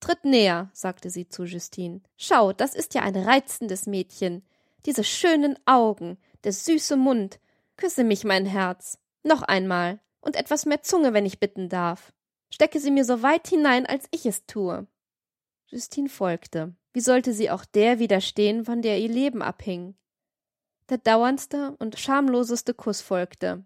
Tritt 0.00 0.24
näher, 0.24 0.70
sagte 0.72 1.10
sie 1.10 1.28
zu 1.28 1.44
Justine. 1.44 2.00
Schau, 2.16 2.52
das 2.52 2.74
ist 2.74 2.94
ja 2.94 3.02
ein 3.02 3.16
reizendes 3.16 3.86
Mädchen. 3.86 4.44
Diese 4.86 5.04
schönen 5.04 5.58
Augen, 5.66 6.18
der 6.44 6.52
süße 6.52 6.96
Mund. 6.96 7.40
Küsse 7.76 8.04
mich, 8.04 8.24
mein 8.24 8.46
Herz. 8.46 8.98
Noch 9.22 9.42
einmal. 9.42 10.00
Und 10.20 10.36
etwas 10.36 10.66
mehr 10.66 10.82
Zunge, 10.82 11.12
wenn 11.12 11.26
ich 11.26 11.40
bitten 11.40 11.68
darf. 11.68 12.12
Stecke 12.50 12.80
sie 12.80 12.90
mir 12.90 13.04
so 13.04 13.22
weit 13.22 13.48
hinein, 13.48 13.86
als 13.86 14.06
ich 14.10 14.26
es 14.26 14.46
tue. 14.46 14.86
Justine 15.66 16.08
folgte. 16.08 16.74
Wie 16.92 17.00
sollte 17.00 17.32
sie 17.32 17.50
auch 17.50 17.64
der 17.64 17.98
widerstehen, 17.98 18.64
von 18.64 18.82
der 18.82 18.98
ihr 18.98 19.08
Leben 19.08 19.42
abhing? 19.42 19.94
Der 20.88 20.98
dauerndste 20.98 21.76
und 21.78 21.98
schamloseste 21.98 22.72
Kuss 22.72 23.02
folgte. 23.02 23.64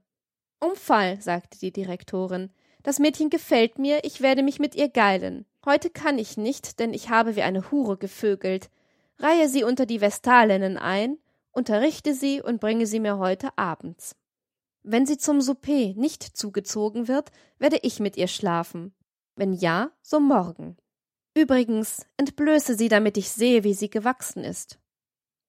Umfall, 0.59 1.21
sagte 1.21 1.59
die 1.59 1.73
Direktorin. 1.73 2.51
Das 2.83 2.99
Mädchen 2.99 3.31
gefällt 3.31 3.79
mir, 3.79 4.05
ich 4.05 4.21
werde 4.21 4.43
mich 4.43 4.59
mit 4.59 4.75
ihr 4.75 4.89
geilen. 4.89 5.47
Heute 5.65 5.91
kann 5.91 6.19
ich 6.19 6.37
nicht, 6.37 6.81
denn 6.81 6.93
ich 6.93 7.09
habe 7.09 7.37
wie 7.37 7.43
eine 7.43 7.71
Hure 7.71 7.97
gevögelt. 7.97 8.69
Reihe 9.19 9.49
sie 9.49 9.63
unter 9.63 9.87
die 9.87 10.01
Vestalinnen 10.01 10.77
ein, 10.77 11.19
unterrichte 11.53 12.15
sie 12.15 12.43
und 12.43 12.61
bringe 12.61 12.87
sie 12.87 12.99
mir 12.99 13.19
heute 13.19 13.57
abends. 13.57 14.17
Wenn 14.83 15.07
sie 15.07 15.19
zum 15.19 15.41
Souper 15.41 15.95
nicht 15.95 16.23
zugezogen 16.23 17.07
wird, 17.07 17.31
werde 17.59 17.79
ich 17.83 18.01
mit 18.01 18.17
ihr 18.17 18.27
schlafen. 18.27 18.93
Wenn 19.37 19.53
ja, 19.53 19.93
so 20.03 20.19
morgen. 20.19 20.77
Übrigens, 21.35 22.07
entblöße 22.17 22.75
sie, 22.75 22.89
damit 22.89 23.17
ich 23.17 23.31
sehe, 23.31 23.63
wie 23.63 23.75
sie 23.75 23.89
gewachsen 23.89 24.43
ist. 24.45 24.81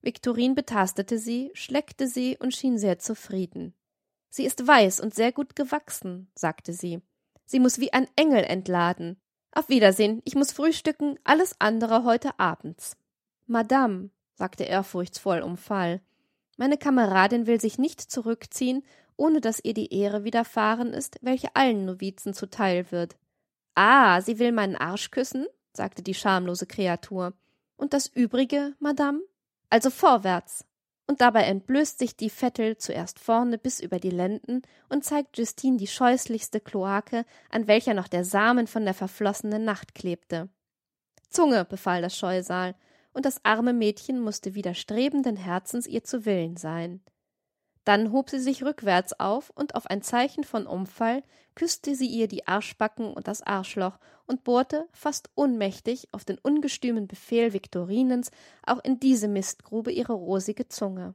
Viktorin 0.02 0.54
betastete 0.54 1.18
sie, 1.18 1.50
schleckte 1.54 2.08
sie 2.08 2.38
und 2.38 2.54
schien 2.54 2.78
sehr 2.78 3.00
zufrieden. 3.00 3.74
Sie 4.30 4.46
ist 4.46 4.66
weiß 4.68 5.00
und 5.00 5.16
sehr 5.16 5.32
gut 5.32 5.56
gewachsen, 5.56 6.30
sagte 6.36 6.74
sie. 6.74 7.02
Sie 7.46 7.60
muss 7.60 7.80
wie 7.80 7.92
ein 7.94 8.08
Engel 8.16 8.44
entladen. 8.44 9.20
Auf 9.56 9.70
Wiedersehen, 9.70 10.22
ich 10.26 10.34
muss 10.34 10.52
frühstücken, 10.52 11.20
alles 11.24 11.56
andere 11.60 12.04
heute 12.04 12.40
abends. 12.40 12.98
Madame, 13.46 14.10
sagte 14.34 14.64
ehrfurchtsvoll 14.64 15.42
Umfall, 15.42 16.02
meine 16.58 16.78
Kameradin 16.78 17.46
will 17.46 17.62
sich 17.62 17.78
nicht 17.78 18.02
zurückziehen, 18.02 18.84
ohne 19.16 19.42
dass 19.42 19.64
ihr 19.64 19.76
die 19.76 19.94
Ehre 19.94 20.24
widerfahren 20.24 20.92
ist, 20.92 21.20
welche 21.22 21.56
allen 21.56 21.86
Novizen 21.86 22.34
zuteil 22.34 22.92
wird. 22.92 23.16
Ah, 23.76 24.22
sie 24.22 24.40
will 24.40 24.52
meinen 24.52 24.76
Arsch 24.76 25.12
küssen? 25.12 25.46
sagte 25.72 26.02
die 26.02 26.14
schamlose 26.16 26.66
Kreatur. 26.66 27.34
Und 27.76 27.94
das 27.94 28.08
übrige, 28.08 28.74
Madame? 28.80 29.22
Also 29.70 29.90
vorwärts. 29.90 30.66
Und 31.06 31.20
dabei 31.20 31.44
entblößt 31.44 32.00
sich 32.00 32.16
die 32.16 32.30
Vettel 32.30 32.78
zuerst 32.78 33.20
vorne 33.20 33.58
bis 33.58 33.80
über 33.82 34.00
die 34.00 34.10
Lenden 34.10 34.62
und 34.88 35.04
zeigt 35.04 35.38
Justine 35.38 35.78
die 35.78 35.88
scheußlichste 35.88 36.62
Kloake, 36.62 37.26
an 37.50 37.68
welcher 37.68 37.94
noch 37.94 38.08
der 38.08 38.24
Samen 38.24 38.68
von 38.68 38.86
der 38.86 38.94
verflossenen 38.94 39.66
Nacht 39.66 39.96
klebte. 39.96 40.50
Zunge, 41.30 41.66
befahl 41.66 42.02
das 42.02 42.18
Scheusal, 42.18 42.76
und 43.12 43.26
das 43.26 43.44
arme 43.44 43.74
Mädchen 43.74 44.20
musste 44.20 44.56
widerstrebenden 44.56 45.36
Herzens 45.36 45.88
ihr 45.88 46.04
zu 46.04 46.26
Willen 46.26 46.58
sein. 46.58 47.02
Dann 47.84 48.12
hob 48.12 48.30
sie 48.30 48.40
sich 48.40 48.64
rückwärts 48.64 49.20
auf 49.20 49.50
und 49.50 49.76
auf 49.76 49.88
ein 49.88 50.02
Zeichen 50.02 50.44
von 50.44 50.68
Umfall 50.68 51.24
küsste 51.56 51.96
sie 51.96 52.08
ihr 52.08 52.28
die 52.28 52.48
Arschbacken 52.48 53.14
und 53.14 53.28
das 53.28 53.42
Arschloch 53.42 54.00
und 54.26 54.44
bohrte, 54.44 54.88
fast 54.94 55.30
ohnmächtig, 55.36 56.08
auf 56.14 56.24
den 56.24 56.38
ungestümen 56.38 57.08
Befehl 57.08 57.54
Viktorinens 57.54 58.32
auch 58.66 58.82
in 58.84 59.00
diese 59.00 59.28
Mistgrube 59.28 59.92
ihre 59.92 60.14
rosige 60.14 60.68
Zunge. 60.68 61.14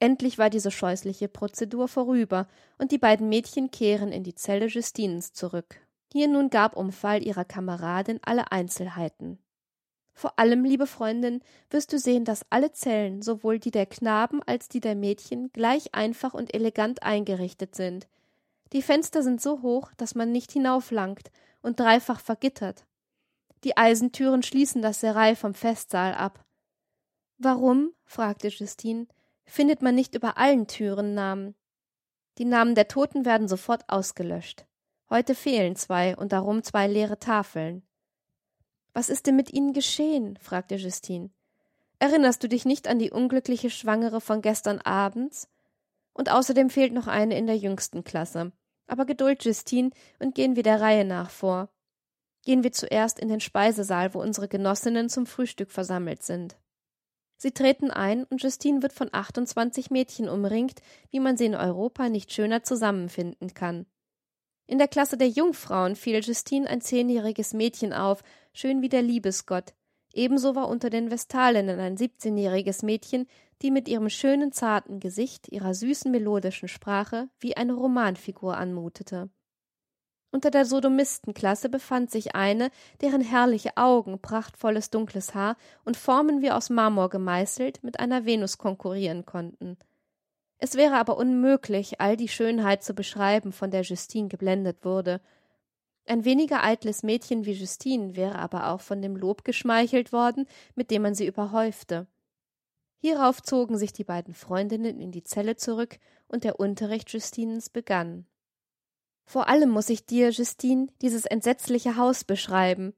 Endlich 0.00 0.38
war 0.38 0.50
diese 0.50 0.70
scheußliche 0.70 1.28
Prozedur 1.28 1.88
vorüber, 1.88 2.48
und 2.78 2.90
die 2.90 2.98
beiden 2.98 3.28
Mädchen 3.28 3.70
kehren 3.70 4.12
in 4.12 4.24
die 4.24 4.34
Zelle 4.34 4.66
Justinens 4.66 5.32
zurück. 5.32 5.80
Hier 6.12 6.28
nun 6.28 6.50
gab 6.50 6.76
Umfall 6.76 7.24
ihrer 7.24 7.44
Kameradin 7.44 8.18
alle 8.22 8.50
Einzelheiten. 8.50 9.38
Vor 10.14 10.38
allem, 10.38 10.64
liebe 10.64 10.86
Freundin, 10.86 11.42
wirst 11.70 11.92
du 11.92 11.98
sehen, 11.98 12.24
dass 12.24 12.46
alle 12.48 12.72
Zellen, 12.72 13.20
sowohl 13.20 13.58
die 13.58 13.72
der 13.72 13.86
Knaben 13.86 14.42
als 14.44 14.68
die 14.68 14.80
der 14.80 14.94
Mädchen, 14.94 15.50
gleich 15.52 15.94
einfach 15.94 16.34
und 16.34 16.54
elegant 16.54 17.02
eingerichtet 17.02 17.74
sind. 17.74 18.08
Die 18.72 18.82
Fenster 18.82 19.22
sind 19.22 19.40
so 19.40 19.62
hoch, 19.62 19.92
dass 19.96 20.14
man 20.14 20.30
nicht 20.30 20.52
hinauflangt 20.52 21.30
und 21.62 21.80
dreifach 21.80 22.20
vergittert. 22.20 22.86
Die 23.64 23.76
Eisentüren 23.76 24.42
schließen 24.42 24.82
das 24.82 25.00
Serei 25.00 25.34
vom 25.34 25.54
Festsaal 25.54 26.14
ab. 26.14 26.44
Warum, 27.38 27.92
fragte 28.04 28.48
Justine, 28.48 29.08
findet 29.46 29.82
man 29.82 29.94
nicht 29.94 30.14
über 30.14 30.38
allen 30.38 30.66
Türen 30.68 31.14
Namen? 31.14 31.54
Die 32.38 32.44
Namen 32.44 32.74
der 32.74 32.88
Toten 32.88 33.24
werden 33.24 33.48
sofort 33.48 33.88
ausgelöscht. 33.88 34.66
Heute 35.10 35.34
fehlen 35.34 35.76
zwei 35.76 36.16
und 36.16 36.32
darum 36.32 36.62
zwei 36.62 36.86
leere 36.86 37.18
Tafeln. 37.18 37.86
Was 38.94 39.10
ist 39.10 39.26
denn 39.26 39.36
mit 39.36 39.52
Ihnen 39.52 39.72
geschehen? 39.72 40.38
fragte 40.40 40.76
Justine. 40.76 41.30
Erinnerst 41.98 42.42
du 42.42 42.48
dich 42.48 42.64
nicht 42.64 42.88
an 42.88 42.98
die 42.98 43.10
unglückliche 43.10 43.68
Schwangere 43.68 44.20
von 44.20 44.40
gestern 44.40 44.78
abends? 44.80 45.48
Und 46.12 46.30
außerdem 46.30 46.70
fehlt 46.70 46.92
noch 46.92 47.08
eine 47.08 47.36
in 47.36 47.46
der 47.46 47.56
jüngsten 47.56 48.04
Klasse. 48.04 48.52
Aber 48.86 49.04
Geduld, 49.04 49.44
Justine, 49.44 49.90
und 50.20 50.34
gehen 50.34 50.54
wir 50.56 50.62
der 50.62 50.80
Reihe 50.80 51.04
nach 51.04 51.30
vor. 51.30 51.68
Gehen 52.44 52.62
wir 52.62 52.72
zuerst 52.72 53.18
in 53.18 53.28
den 53.28 53.40
Speisesaal, 53.40 54.14
wo 54.14 54.20
unsere 54.20 54.48
Genossinnen 54.48 55.08
zum 55.08 55.26
Frühstück 55.26 55.70
versammelt 55.70 56.22
sind. 56.22 56.56
Sie 57.36 57.52
treten 57.52 57.90
ein, 57.90 58.24
und 58.24 58.42
Justine 58.42 58.82
wird 58.82 58.92
von 58.92 59.08
28 59.10 59.90
Mädchen 59.90 60.28
umringt, 60.28 60.80
wie 61.10 61.20
man 61.20 61.36
sie 61.36 61.46
in 61.46 61.54
Europa 61.54 62.08
nicht 62.08 62.32
schöner 62.32 62.62
zusammenfinden 62.62 63.54
kann. 63.54 63.86
In 64.66 64.78
der 64.78 64.88
Klasse 64.88 65.18
der 65.18 65.28
Jungfrauen 65.28 65.96
fiel 65.96 66.20
Justine 66.22 66.68
ein 66.68 66.80
zehnjähriges 66.80 67.52
Mädchen 67.52 67.92
auf, 67.92 68.22
schön 68.54 68.80
wie 68.80 68.88
der 68.88 69.02
Liebesgott. 69.02 69.74
Ebenso 70.14 70.54
war 70.54 70.68
unter 70.68 70.88
den 70.88 71.10
Vestalinnen 71.10 71.80
ein 71.80 71.96
siebzehnjähriges 71.96 72.82
Mädchen, 72.82 73.26
die 73.60 73.70
mit 73.70 73.88
ihrem 73.88 74.08
schönen, 74.08 74.52
zarten 74.52 75.00
Gesicht, 75.00 75.48
ihrer 75.48 75.74
süßen, 75.74 76.10
melodischen 76.10 76.68
Sprache 76.68 77.28
wie 77.40 77.56
eine 77.56 77.74
Romanfigur 77.74 78.56
anmutete. 78.56 79.28
Unter 80.30 80.50
der 80.50 80.64
Sodomistenklasse 80.64 81.68
befand 81.68 82.10
sich 82.10 82.34
eine, 82.34 82.70
deren 83.00 83.20
herrliche 83.20 83.76
Augen, 83.76 84.20
prachtvolles 84.20 84.90
dunkles 84.90 85.34
Haar 85.34 85.56
und 85.84 85.96
Formen 85.96 86.42
wie 86.42 86.50
aus 86.50 86.70
Marmor 86.70 87.08
gemeißelt 87.08 87.84
mit 87.84 88.00
einer 88.00 88.24
Venus 88.24 88.58
konkurrieren 88.58 89.26
konnten. 89.26 89.76
Es 90.58 90.76
wäre 90.76 90.96
aber 90.96 91.16
unmöglich, 91.16 92.00
all 92.00 92.16
die 92.16 92.28
Schönheit 92.28 92.82
zu 92.82 92.94
beschreiben, 92.94 93.52
von 93.52 93.70
der 93.70 93.82
Justine 93.82 94.28
geblendet 94.28 94.84
wurde. 94.84 95.20
Ein 96.06 96.24
weniger 96.24 96.62
eitles 96.62 97.02
Mädchen 97.02 97.46
wie 97.46 97.52
Justine 97.52 98.14
wäre 98.14 98.38
aber 98.38 98.70
auch 98.70 98.80
von 98.80 99.00
dem 99.00 99.16
Lob 99.16 99.44
geschmeichelt 99.44 100.12
worden, 100.12 100.46
mit 100.74 100.90
dem 100.90 101.02
man 101.02 101.14
sie 101.14 101.26
überhäufte. 101.26 102.06
Hierauf 102.98 103.42
zogen 103.42 103.78
sich 103.78 103.92
die 103.92 104.04
beiden 104.04 104.34
Freundinnen 104.34 105.00
in 105.00 105.12
die 105.12 105.24
Zelle 105.24 105.56
zurück, 105.56 105.98
und 106.26 106.44
der 106.44 106.58
Unterricht 106.58 107.12
Justinens 107.12 107.70
begann. 107.70 108.26
Vor 109.24 109.48
allem 109.48 109.70
muss 109.70 109.88
ich 109.88 110.06
dir, 110.06 110.30
Justine, 110.30 110.88
dieses 111.00 111.24
entsetzliche 111.24 111.96
Haus 111.96 112.24
beschreiben. 112.24 112.94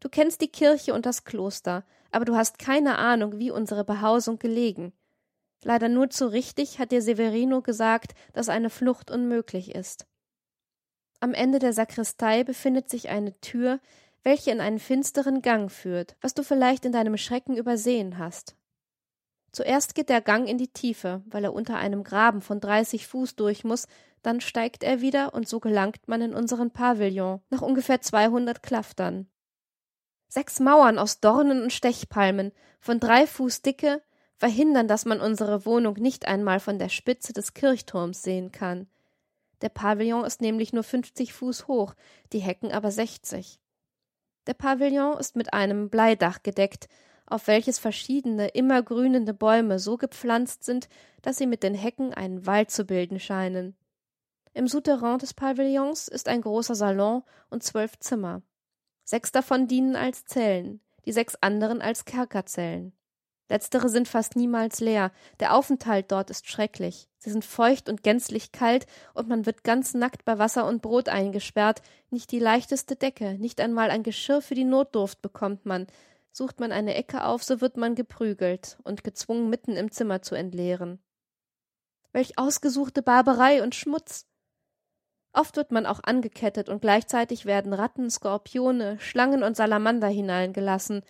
Du 0.00 0.08
kennst 0.08 0.40
die 0.40 0.52
Kirche 0.52 0.94
und 0.94 1.06
das 1.06 1.24
Kloster, 1.24 1.84
aber 2.10 2.24
du 2.24 2.36
hast 2.36 2.58
keine 2.58 2.98
Ahnung, 2.98 3.38
wie 3.38 3.50
unsere 3.50 3.84
Behausung 3.84 4.38
gelegen. 4.38 4.92
Leider 5.64 5.88
nur 5.88 6.08
zu 6.10 6.30
richtig 6.30 6.78
hat 6.78 6.92
dir 6.92 7.02
Severino 7.02 7.62
gesagt, 7.62 8.14
dass 8.32 8.48
eine 8.48 8.70
Flucht 8.70 9.10
unmöglich 9.10 9.74
ist. 9.74 10.06
Am 11.20 11.34
Ende 11.34 11.58
der 11.58 11.72
Sakristei 11.72 12.44
befindet 12.44 12.88
sich 12.88 13.08
eine 13.08 13.38
Tür, 13.40 13.80
welche 14.22 14.50
in 14.50 14.60
einen 14.60 14.78
finsteren 14.78 15.42
Gang 15.42 15.70
führt, 15.70 16.16
was 16.20 16.34
du 16.34 16.42
vielleicht 16.42 16.84
in 16.84 16.92
deinem 16.92 17.16
Schrecken 17.16 17.56
übersehen 17.56 18.18
hast. 18.18 18.56
Zuerst 19.50 19.94
geht 19.94 20.10
der 20.10 20.20
Gang 20.20 20.48
in 20.48 20.58
die 20.58 20.72
Tiefe, 20.72 21.22
weil 21.26 21.44
er 21.44 21.54
unter 21.54 21.76
einem 21.76 22.04
Graben 22.04 22.42
von 22.42 22.60
dreißig 22.60 23.06
Fuß 23.06 23.36
durch 23.36 23.64
muss, 23.64 23.86
dann 24.22 24.40
steigt 24.40 24.82
er 24.82 25.00
wieder 25.00 25.32
und 25.34 25.48
so 25.48 25.58
gelangt 25.58 26.06
man 26.06 26.20
in 26.20 26.34
unseren 26.34 26.70
Pavillon 26.70 27.40
nach 27.50 27.62
ungefähr 27.62 28.00
zweihundert 28.00 28.62
Klaftern. 28.62 29.28
Sechs 30.28 30.60
Mauern 30.60 30.98
aus 30.98 31.20
Dornen 31.20 31.62
und 31.62 31.72
Stechpalmen 31.72 32.52
von 32.80 33.00
drei 33.00 33.26
Fuß 33.26 33.62
Dicke 33.62 34.02
verhindern, 34.36 34.86
dass 34.86 35.06
man 35.06 35.20
unsere 35.20 35.64
Wohnung 35.64 35.94
nicht 35.94 36.28
einmal 36.28 36.60
von 36.60 36.78
der 36.78 36.90
Spitze 36.90 37.32
des 37.32 37.54
Kirchturms 37.54 38.22
sehen 38.22 38.52
kann. 38.52 38.88
Der 39.60 39.68
Pavillon 39.68 40.24
ist 40.24 40.40
nämlich 40.40 40.72
nur 40.72 40.84
fünfzig 40.84 41.32
Fuß 41.32 41.66
hoch, 41.68 41.94
die 42.32 42.38
Hecken 42.38 42.72
aber 42.72 42.90
sechzig. 42.90 43.60
Der 44.46 44.54
Pavillon 44.54 45.18
ist 45.18 45.36
mit 45.36 45.52
einem 45.52 45.90
Bleidach 45.90 46.42
gedeckt, 46.42 46.88
auf 47.26 47.46
welches 47.46 47.78
verschiedene 47.78 48.48
immergrünende 48.48 49.34
Bäume 49.34 49.78
so 49.78 49.96
gepflanzt 49.96 50.64
sind, 50.64 50.88
dass 51.20 51.36
sie 51.36 51.46
mit 51.46 51.62
den 51.62 51.74
Hecken 51.74 52.14
einen 52.14 52.46
Wald 52.46 52.70
zu 52.70 52.84
bilden 52.84 53.20
scheinen. 53.20 53.76
Im 54.54 54.66
Souterrain 54.66 55.18
des 55.18 55.34
Pavillons 55.34 56.08
ist 56.08 56.28
ein 56.28 56.40
großer 56.40 56.74
Salon 56.74 57.22
und 57.50 57.62
zwölf 57.62 57.98
Zimmer. 57.98 58.42
Sechs 59.04 59.30
davon 59.30 59.68
dienen 59.68 59.94
als 59.94 60.24
Zellen, 60.24 60.80
die 61.04 61.12
sechs 61.12 61.36
anderen 61.36 61.82
als 61.82 62.04
Kerkerzellen. 62.04 62.92
Letztere 63.48 63.88
sind 63.88 64.08
fast 64.08 64.36
niemals 64.36 64.80
leer. 64.80 65.10
Der 65.40 65.54
Aufenthalt 65.54 66.12
dort 66.12 66.30
ist 66.30 66.48
schrecklich. 66.48 67.08
Sie 67.18 67.30
sind 67.30 67.44
feucht 67.44 67.88
und 67.88 68.02
gänzlich 68.02 68.52
kalt, 68.52 68.86
und 69.14 69.28
man 69.28 69.46
wird 69.46 69.64
ganz 69.64 69.94
nackt 69.94 70.24
bei 70.24 70.38
Wasser 70.38 70.66
und 70.66 70.82
Brot 70.82 71.08
eingesperrt. 71.08 71.82
Nicht 72.10 72.30
die 72.30 72.38
leichteste 72.38 72.96
Decke, 72.96 73.34
nicht 73.34 73.60
einmal 73.60 73.90
ein 73.90 74.02
Geschirr 74.02 74.42
für 74.42 74.54
die 74.54 74.64
Notdurft 74.64 75.22
bekommt 75.22 75.66
man. 75.66 75.86
Sucht 76.30 76.60
man 76.60 76.72
eine 76.72 76.94
Ecke 76.94 77.24
auf, 77.24 77.42
so 77.42 77.60
wird 77.60 77.76
man 77.76 77.94
geprügelt 77.94 78.78
und 78.84 79.02
gezwungen, 79.02 79.48
mitten 79.48 79.76
im 79.76 79.90
Zimmer 79.90 80.22
zu 80.22 80.34
entleeren. 80.34 81.00
Welch 82.12 82.38
ausgesuchte 82.38 83.02
Barbarei 83.02 83.62
und 83.62 83.74
Schmutz! 83.74 84.26
Oft 85.32 85.56
wird 85.56 85.72
man 85.72 85.86
auch 85.86 86.00
angekettet 86.02 86.68
und 86.68 86.80
gleichzeitig 86.80 87.44
werden 87.44 87.72
Ratten, 87.72 88.10
Skorpione, 88.10 88.98
Schlangen 88.98 89.42
und 89.42 89.56
Salamander 89.56 90.08
hineingelassen. 90.08 91.02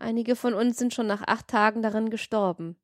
Einige 0.00 0.34
von 0.34 0.54
uns 0.54 0.78
sind 0.78 0.94
schon 0.94 1.06
nach 1.06 1.22
acht 1.26 1.48
Tagen 1.48 1.82
darin 1.82 2.08
gestorben. 2.08 2.76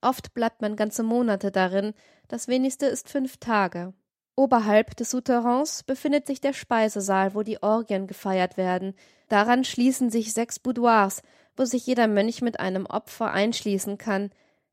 Oft 0.00 0.32
bleibt 0.32 0.62
man 0.62 0.76
ganze 0.76 1.02
Monate 1.02 1.50
darin, 1.50 1.92
das 2.28 2.48
wenigste 2.48 2.86
ist 2.86 3.10
fünf 3.10 3.36
Tage. 3.36 3.92
Oberhalb 4.34 4.96
des 4.96 5.10
Souterrains 5.10 5.82
befindet 5.82 6.26
sich 6.26 6.40
der 6.40 6.54
Speisesaal, 6.54 7.34
wo 7.34 7.42
die 7.42 7.62
Orgien 7.62 8.06
gefeiert 8.06 8.56
werden. 8.56 8.94
Daran 9.28 9.62
schließen 9.62 10.08
sich 10.08 10.32
sechs 10.32 10.58
Boudoirs, 10.58 11.22
wo 11.54 11.66
sich 11.66 11.86
jeder 11.86 12.08
Mönch 12.08 12.40
mit 12.40 12.60
einem 12.60 12.86
Opfer 12.86 13.30
einschließen 13.30 13.98
kann. 13.98 14.30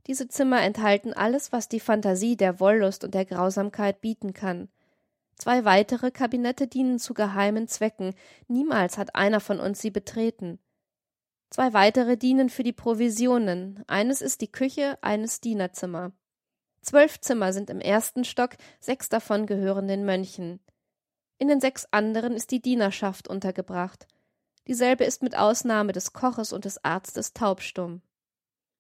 Diese 0.07 0.29
Zimmer 0.29 0.61
enthalten 0.61 1.13
alles, 1.13 1.51
was 1.51 1.67
die 1.67 1.81
Fantasie 1.81 2.38
der 2.38 2.61
Wollust 2.61 3.03
und 3.03 3.13
der 3.13 3.25
Grausamkeit 3.25 3.99
bieten 3.99 4.31
kann. 4.33 4.69
Zwei 5.35 5.65
weitere 5.65 6.11
Kabinette 6.11 6.67
dienen 6.67 6.99
zu 6.99 7.13
geheimen 7.13 7.67
Zwecken. 7.67 8.13
Niemals 8.47 8.97
hat 8.97 9.15
einer 9.15 9.41
von 9.41 9.59
uns 9.59 9.81
sie 9.81 9.91
betreten. 9.91 10.59
Zwei 11.49 11.73
weitere 11.73 12.17
dienen 12.17 12.49
für 12.49 12.63
die 12.63 12.73
Provisionen. 12.73 13.84
Eines 13.88 14.21
ist 14.21 14.41
die 14.41 14.51
Küche, 14.51 14.97
eines 15.01 15.41
Dienerzimmer. 15.41 16.12
Zwölf 16.81 17.19
Zimmer 17.19 17.53
sind 17.53 17.69
im 17.69 17.79
ersten 17.79 18.25
Stock, 18.25 18.51
sechs 18.79 19.10
davon 19.10 19.45
gehören 19.47 19.88
den 19.88 20.05
Mönchen. 20.05 20.60
In 21.38 21.47
den 21.47 21.60
sechs 21.60 21.88
anderen 21.91 22.34
ist 22.34 22.51
die 22.51 22.62
Dienerschaft 22.62 23.27
untergebracht. 23.27 24.08
Dieselbe 24.67 25.03
ist 25.03 25.21
mit 25.21 25.38
Ausnahme 25.38 25.91
des 25.91 26.13
Koches 26.13 26.53
und 26.53 26.65
des 26.65 26.84
Arztes 26.84 27.34
taubstumm. 27.34 28.01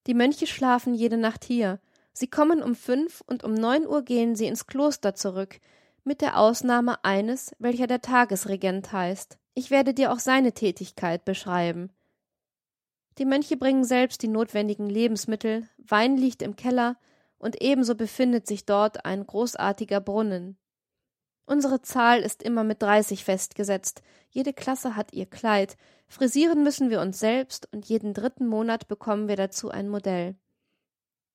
Die 0.07 0.13
Mönche 0.13 0.47
schlafen 0.47 0.93
jede 0.93 1.17
Nacht 1.17 1.43
hier. 1.43 1.79
Sie 2.13 2.27
kommen 2.27 2.61
um 2.61 2.75
fünf 2.75 3.21
und 3.25 3.43
um 3.43 3.53
neun 3.53 3.85
Uhr 3.85 4.03
gehen 4.03 4.35
sie 4.35 4.45
ins 4.45 4.67
Kloster 4.67 5.15
zurück, 5.15 5.59
mit 6.03 6.21
der 6.21 6.37
Ausnahme 6.37 7.03
eines, 7.03 7.55
welcher 7.59 7.87
der 7.87 8.01
Tagesregent 8.01 8.91
heißt. 8.91 9.37
Ich 9.53 9.71
werde 9.71 9.93
dir 9.93 10.11
auch 10.11 10.19
seine 10.19 10.53
Tätigkeit 10.53 11.25
beschreiben. 11.25 11.89
Die 13.17 13.25
Mönche 13.25 13.55
bringen 13.55 13.85
selbst 13.85 14.21
die 14.23 14.27
notwendigen 14.27 14.89
Lebensmittel, 14.89 15.69
Wein 15.77 16.17
liegt 16.17 16.41
im 16.41 16.55
Keller, 16.55 16.97
und 17.37 17.61
ebenso 17.61 17.95
befindet 17.95 18.47
sich 18.47 18.65
dort 18.65 19.05
ein 19.05 19.25
großartiger 19.25 20.01
Brunnen. 20.01 20.57
Unsere 21.45 21.81
Zahl 21.81 22.21
ist 22.21 22.41
immer 22.43 22.63
mit 22.63 22.81
dreißig 22.81 23.23
festgesetzt, 23.23 24.01
jede 24.29 24.51
Klasse 24.51 24.95
hat 24.95 25.13
ihr 25.13 25.27
Kleid, 25.27 25.77
frisieren 26.07 26.63
müssen 26.63 26.89
wir 26.89 26.99
uns 26.99 27.19
selbst, 27.19 27.69
und 27.71 27.85
jeden 27.85 28.13
dritten 28.13 28.47
Monat 28.47 28.87
bekommen 28.87 29.27
wir 29.27 29.35
dazu 29.35 29.69
ein 29.69 29.87
Modell. 29.87 30.35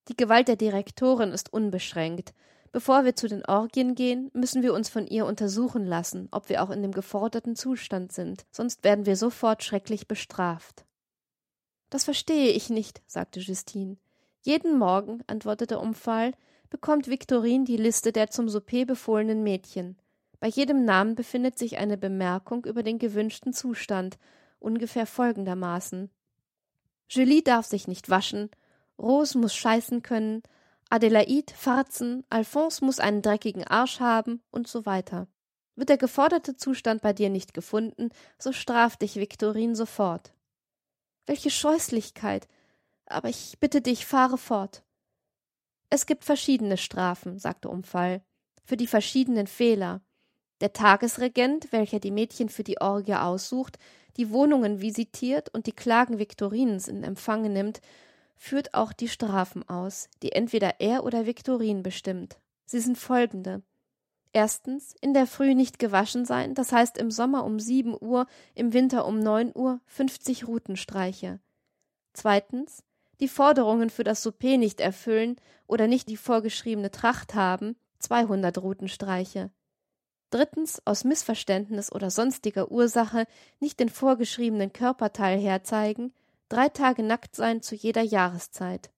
Die 0.09 0.17
Gewalt 0.17 0.49
der 0.49 0.57
Direktorin 0.57 1.31
ist 1.31 1.53
unbeschränkt. 1.53 2.35
Bevor 2.73 3.05
wir 3.05 3.17
zu 3.17 3.27
den 3.27 3.45
Orgien 3.47 3.95
gehen, 3.95 4.31
müssen 4.33 4.63
wir 4.63 4.75
uns 4.75 4.89
von 4.89 5.07
ihr 5.07 5.27
untersuchen 5.27 5.87
lassen, 5.87 6.29
ob 6.31 6.49
wir 6.49 6.63
auch 6.63 6.71
in 6.71 6.83
dem 6.83 6.93
geforderten 6.93 7.57
Zustand 7.57 8.13
sind, 8.13 8.45
sonst 8.51 8.85
werden 8.85 9.07
wir 9.07 9.17
sofort 9.17 9.63
schrecklich 9.63 10.09
bestraft. 10.09 10.85
Das 11.91 12.05
verstehe 12.05 12.51
ich 12.51 12.71
nicht, 12.71 13.03
sagte 13.07 13.41
Justine. 13.41 13.97
Jeden 14.43 14.79
Morgen, 14.79 15.23
antwortete 15.27 15.79
Umfall, 15.79 16.33
bekommt 16.71 17.09
Viktorin 17.09 17.65
die 17.65 17.77
Liste 17.77 18.13
der 18.13 18.31
zum 18.31 18.49
Souper 18.49 18.87
befohlenen 18.87 19.43
Mädchen. 19.43 19.97
Bei 20.39 20.49
jedem 20.49 20.85
Namen 20.85 21.15
befindet 21.15 21.59
sich 21.59 21.77
eine 21.77 21.99
Bemerkung 21.99 22.65
über 22.65 22.83
den 22.83 22.99
gewünschten 22.99 23.53
Zustand, 23.53 24.19
ungefähr 24.59 25.07
folgendermaßen 25.07 26.11
Julie 27.11 27.43
darf 27.43 27.67
sich 27.67 27.89
nicht 27.89 28.09
waschen, 28.09 28.51
Rose 28.97 29.37
muss 29.37 29.55
scheißen 29.55 30.03
können, 30.03 30.45
Adelaide 30.91 31.53
farzen, 31.55 32.25
Alphonse 32.31 32.85
muss 32.85 33.01
einen 33.01 33.21
dreckigen 33.21 33.65
Arsch 33.65 33.99
haben 33.99 34.43
und 34.53 34.69
so 34.69 34.87
weiter. 34.87 35.27
Wird 35.75 35.89
der 35.89 35.99
geforderte 35.99 36.57
Zustand 36.57 37.03
bei 37.03 37.13
dir 37.13 37.29
nicht 37.29 37.53
gefunden, 37.53 38.11
so 38.39 38.53
straf 38.53 38.97
dich 38.97 39.17
Viktorin 39.17 39.75
sofort. 39.75 40.33
Welche 41.31 41.51
Scheußlichkeit. 41.51 42.49
Aber 43.07 43.29
ich 43.29 43.57
bitte 43.61 43.81
dich, 43.81 44.05
fahre 44.05 44.37
fort. 44.37 44.83
Es 45.89 46.07
gibt 46.07 46.25
verschiedene 46.25 46.77
Strafen, 46.77 47.39
sagte 47.39 47.69
Umfall, 47.69 48.25
für 48.65 48.77
die 48.77 48.89
verschiedenen 48.89 49.47
Fehler. 49.47 50.03
Der 50.61 50.73
Tagesregent, 50.73 51.71
welcher 51.71 52.01
die 52.01 52.11
Mädchen 52.11 52.49
für 52.49 52.65
die 52.65 52.81
Orgie 52.81 53.15
aussucht, 53.15 53.79
die 54.17 54.31
Wohnungen 54.31 54.81
visitiert 54.81 55.55
und 55.55 55.69
die 55.69 55.73
Klagen 55.73 56.19
Viktorinens 56.19 56.89
in 56.89 57.05
Empfang 57.05 57.43
nimmt, 57.43 57.81
führt 58.35 58.75
auch 58.75 58.93
die 58.93 59.07
Strafen 59.07 59.69
aus, 59.69 60.09
die 60.25 60.33
entweder 60.33 60.81
er 60.81 61.05
oder 61.05 61.27
Viktorin 61.27 61.85
bestimmt. 61.85 62.41
Sie 62.65 62.81
sind 62.81 62.99
folgende. 62.99 63.63
Erstens, 64.33 64.95
in 65.01 65.13
der 65.13 65.27
Früh 65.27 65.55
nicht 65.55 65.79
gewaschen 65.79 66.25
sein, 66.25 66.55
das 66.55 66.71
heißt 66.71 66.99
im 66.99 67.11
Sommer 67.11 67.45
um 67.45 67.59
sieben 67.59 67.97
Uhr, 68.01 68.27
im 68.55 68.73
Winter 68.73 69.05
um 69.07 69.19
neun 69.19 69.51
Uhr, 69.55 69.81
fünfzig 69.87 70.47
Rutenstreiche. 70.47 71.41
Zweitens, 72.13 72.85
die 73.19 73.29
Forderungen 73.29 73.91
für 73.91 74.05
das 74.05 74.23
Souper 74.23 74.57
nicht 74.57 74.81
erfüllen 74.81 75.37
oder 75.67 75.89
nicht 75.89 76.09
die 76.09 76.17
vorgeschriebene 76.17 76.91
Tracht 76.91 77.35
haben, 77.35 77.77
zweihundert 77.99 78.59
Rutenstreiche. 78.59 79.51
Drittens, 80.31 80.81
aus 80.87 81.03
Missverständnis 81.03 81.91
oder 81.91 82.09
sonstiger 82.09 82.71
Ursache 82.71 83.27
nicht 83.59 83.81
den 83.81 83.89
vorgeschriebenen 83.89 84.73
Körperteil 84.73 85.41
herzeigen, 85.41 86.15
drei 86.49 86.69
Tage 86.69 87.03
nackt 87.03 87.35
sein 87.35 87.63
zu 87.63 87.75
jeder 87.75 88.03
Jahreszeit. 88.03 88.91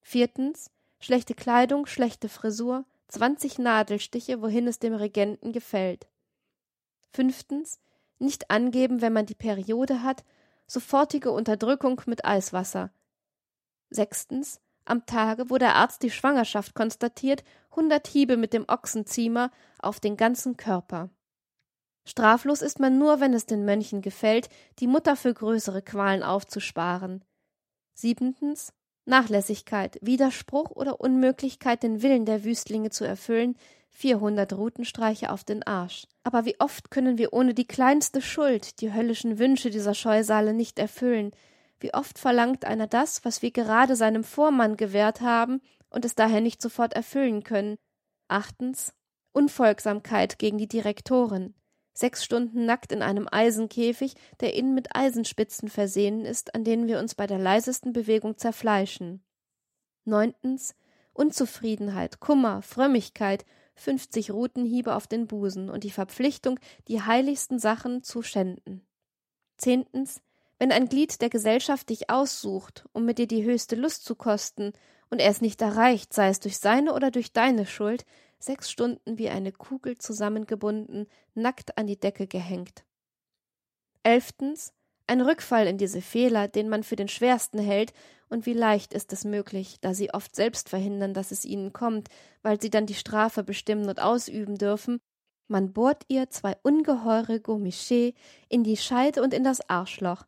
Viertens, 0.00 0.70
schlechte 1.00 1.34
Kleidung, 1.34 1.86
schlechte 1.86 2.28
Frisur, 2.28 2.84
zwanzig 3.08 3.58
Nadelstiche, 3.58 4.42
wohin 4.42 4.66
es 4.66 4.78
dem 4.78 4.94
Regenten 4.94 5.52
gefällt. 5.52 6.06
Fünftens, 7.12 7.78
nicht 8.18 8.50
angeben, 8.50 9.00
wenn 9.00 9.12
man 9.12 9.26
die 9.26 9.34
Periode 9.34 10.02
hat, 10.02 10.24
sofortige 10.66 11.30
Unterdrückung 11.30 12.00
mit 12.06 12.24
Eiswasser. 12.24 12.90
Sechstens, 13.90 14.60
am 14.84 15.06
Tage, 15.06 15.50
wo 15.50 15.58
der 15.58 15.76
Arzt 15.76 16.02
die 16.02 16.10
Schwangerschaft 16.10 16.74
konstatiert, 16.74 17.44
hundert 17.70 18.06
Hiebe 18.06 18.36
mit 18.36 18.52
dem 18.52 18.64
Ochsenziemer 18.68 19.50
auf 19.78 20.00
den 20.00 20.16
ganzen 20.16 20.56
Körper. 20.56 21.10
Straflos 22.06 22.60
ist 22.60 22.80
man 22.80 22.98
nur, 22.98 23.20
wenn 23.20 23.32
es 23.32 23.46
den 23.46 23.64
Mönchen 23.64 24.02
gefällt, 24.02 24.48
die 24.78 24.86
Mutter 24.86 25.16
für 25.16 25.32
größere 25.32 25.80
Qualen 25.80 26.22
aufzusparen. 26.22 27.24
Siebentens, 27.94 28.72
Nachlässigkeit, 29.06 29.98
Widerspruch 30.00 30.70
oder 30.70 31.00
Unmöglichkeit, 31.00 31.82
den 31.82 32.02
Willen 32.02 32.24
der 32.24 32.44
Wüstlinge 32.44 32.90
zu 32.90 33.04
erfüllen, 33.04 33.56
vierhundert 33.90 34.52
Rutenstreiche 34.52 35.30
auf 35.30 35.44
den 35.44 35.62
Arsch. 35.62 36.06
Aber 36.22 36.44
wie 36.44 36.58
oft 36.58 36.90
können 36.90 37.18
wir 37.18 37.32
ohne 37.32 37.54
die 37.54 37.66
kleinste 37.66 38.20
Schuld 38.22 38.80
die 38.80 38.92
höllischen 38.92 39.38
Wünsche 39.38 39.70
dieser 39.70 39.94
Scheusale 39.94 40.52
nicht 40.52 40.78
erfüllen? 40.78 41.32
Wie 41.80 41.94
oft 41.94 42.18
verlangt 42.18 42.64
einer 42.64 42.86
das, 42.86 43.24
was 43.24 43.42
wir 43.42 43.50
gerade 43.50 43.94
seinem 43.94 44.24
Vormann 44.24 44.76
gewährt 44.76 45.20
haben 45.20 45.60
und 45.94 46.04
es 46.04 46.14
daher 46.14 46.40
nicht 46.40 46.60
sofort 46.60 46.92
erfüllen 46.94 47.44
können. 47.44 47.76
Achtens 48.28 48.92
Unfolgsamkeit 49.32 50.38
gegen 50.38 50.58
die 50.58 50.68
Direktorin. 50.68 51.54
Sechs 51.94 52.24
Stunden 52.24 52.66
nackt 52.66 52.92
in 52.92 53.02
einem 53.02 53.28
Eisenkäfig, 53.30 54.14
der 54.40 54.54
innen 54.54 54.74
mit 54.74 54.94
Eisenspitzen 54.94 55.68
versehen 55.68 56.24
ist, 56.24 56.54
an 56.54 56.64
denen 56.64 56.88
wir 56.88 56.98
uns 56.98 57.14
bei 57.14 57.26
der 57.26 57.38
leisesten 57.38 57.92
Bewegung 57.92 58.36
zerfleischen. 58.36 59.22
Neuntens 60.04 60.74
Unzufriedenheit, 61.12 62.18
Kummer, 62.18 62.60
Frömmigkeit, 62.62 63.46
fünfzig 63.76 64.32
Rutenhiebe 64.32 64.94
auf 64.96 65.06
den 65.06 65.28
Busen 65.28 65.70
und 65.70 65.84
die 65.84 65.90
Verpflichtung, 65.90 66.58
die 66.88 67.00
heiligsten 67.00 67.60
Sachen 67.60 68.02
zu 68.02 68.22
schänden. 68.22 68.84
Zehntens 69.56 70.20
wenn 70.58 70.72
ein 70.72 70.88
Glied 70.88 71.20
der 71.20 71.30
Gesellschaft 71.30 71.90
dich 71.90 72.10
aussucht, 72.10 72.88
um 72.92 73.04
mit 73.04 73.18
dir 73.18 73.26
die 73.26 73.44
höchste 73.44 73.76
Lust 73.76 74.04
zu 74.04 74.14
kosten, 74.14 74.72
und 75.10 75.20
er 75.20 75.30
es 75.30 75.40
nicht 75.40 75.60
erreicht, 75.60 76.12
sei 76.12 76.28
es 76.28 76.40
durch 76.40 76.58
seine 76.58 76.94
oder 76.94 77.10
durch 77.10 77.32
deine 77.32 77.66
Schuld, 77.66 78.04
sechs 78.38 78.70
Stunden 78.70 79.18
wie 79.18 79.28
eine 79.28 79.52
Kugel 79.52 79.98
zusammengebunden, 79.98 81.06
nackt 81.34 81.76
an 81.78 81.86
die 81.86 81.98
Decke 81.98 82.26
gehängt. 82.26 82.84
Elftens, 84.02 84.72
ein 85.06 85.20
Rückfall 85.20 85.66
in 85.66 85.78
diese 85.78 86.00
Fehler, 86.00 86.48
den 86.48 86.68
man 86.68 86.82
für 86.82 86.96
den 86.96 87.08
schwersten 87.08 87.58
hält, 87.58 87.92
und 88.28 88.46
wie 88.46 88.54
leicht 88.54 88.94
ist 88.94 89.12
es 89.12 89.24
möglich, 89.24 89.78
da 89.80 89.94
sie 89.94 90.12
oft 90.12 90.34
selbst 90.34 90.68
verhindern, 90.68 91.14
dass 91.14 91.30
es 91.30 91.44
ihnen 91.44 91.72
kommt, 91.72 92.08
weil 92.42 92.60
sie 92.60 92.70
dann 92.70 92.86
die 92.86 92.94
Strafe 92.94 93.44
bestimmen 93.44 93.88
und 93.88 94.00
ausüben 94.00 94.56
dürfen, 94.56 95.00
man 95.46 95.72
bohrt 95.72 96.04
ihr 96.08 96.30
zwei 96.30 96.56
ungeheure 96.62 97.38
Gourmichet 97.38 98.14
in 98.48 98.64
die 98.64 98.78
Scheide 98.78 99.22
und 99.22 99.34
in 99.34 99.44
das 99.44 99.68
Arschloch, 99.68 100.24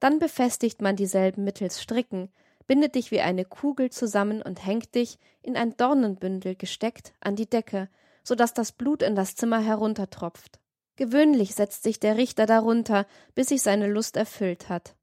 dann 0.00 0.18
befestigt 0.18 0.82
man 0.82 0.96
dieselben 0.96 1.44
mittels 1.44 1.80
Stricken, 1.80 2.30
bindet 2.66 2.94
dich 2.94 3.10
wie 3.10 3.20
eine 3.20 3.44
Kugel 3.44 3.90
zusammen 3.90 4.42
und 4.42 4.64
hängt 4.64 4.94
dich, 4.94 5.18
in 5.42 5.56
ein 5.56 5.76
Dornenbündel 5.76 6.56
gesteckt, 6.56 7.12
an 7.20 7.36
die 7.36 7.48
Decke, 7.48 7.88
so 8.22 8.34
dass 8.34 8.54
das 8.54 8.72
Blut 8.72 9.02
in 9.02 9.14
das 9.14 9.36
Zimmer 9.36 9.60
heruntertropft. 9.60 10.58
Gewöhnlich 10.96 11.54
setzt 11.54 11.82
sich 11.82 12.00
der 12.00 12.16
Richter 12.16 12.46
darunter, 12.46 13.06
bis 13.34 13.48
sich 13.48 13.62
seine 13.62 13.86
Lust 13.86 14.16
erfüllt 14.16 14.68
hat. 14.68 14.96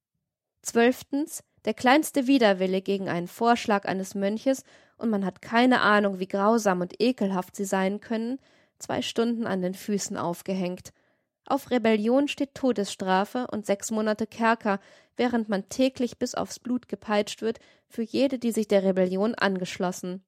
Zwölftens, 0.62 1.44
der 1.66 1.74
kleinste 1.74 2.28
Widerwille 2.28 2.82
gegen 2.82 3.10
einen 3.10 3.28
Vorschlag 3.28 3.86
eines 3.86 4.16
Mönches, 4.16 4.64
und 4.98 5.10
man 5.10 5.26
hat 5.26 5.42
keine 5.42 5.82
Ahnung, 5.82 6.20
wie 6.20 6.28
grausam 6.28 6.82
und 6.82 7.02
ekelhaft 7.02 7.56
sie 7.56 7.66
sein 7.66 8.00
können, 8.00 8.40
zwei 8.80 9.02
Stunden 9.02 9.48
an 9.48 9.62
den 9.62 9.74
Füßen 9.74 10.18
aufgehängt, 10.18 10.94
auf 11.46 11.72
Rebellion 11.72 12.28
steht 12.28 12.56
Todesstrafe 12.56 13.48
und 13.52 13.66
sechs 13.66 13.92
Monate 13.92 14.28
Kerker, 14.28 14.80
während 15.18 15.50
man 15.50 15.70
täglich 15.70 16.18
bis 16.18 16.36
aufs 16.36 16.60
Blut 16.60 16.88
gepeitscht 16.88 17.42
wird 17.42 17.60
für 17.88 18.02
jede, 18.02 18.40
die 18.40 18.52
sich 18.52 18.68
der 18.68 18.84
Rebellion 18.84 19.36
angeschlossen. 19.36 20.24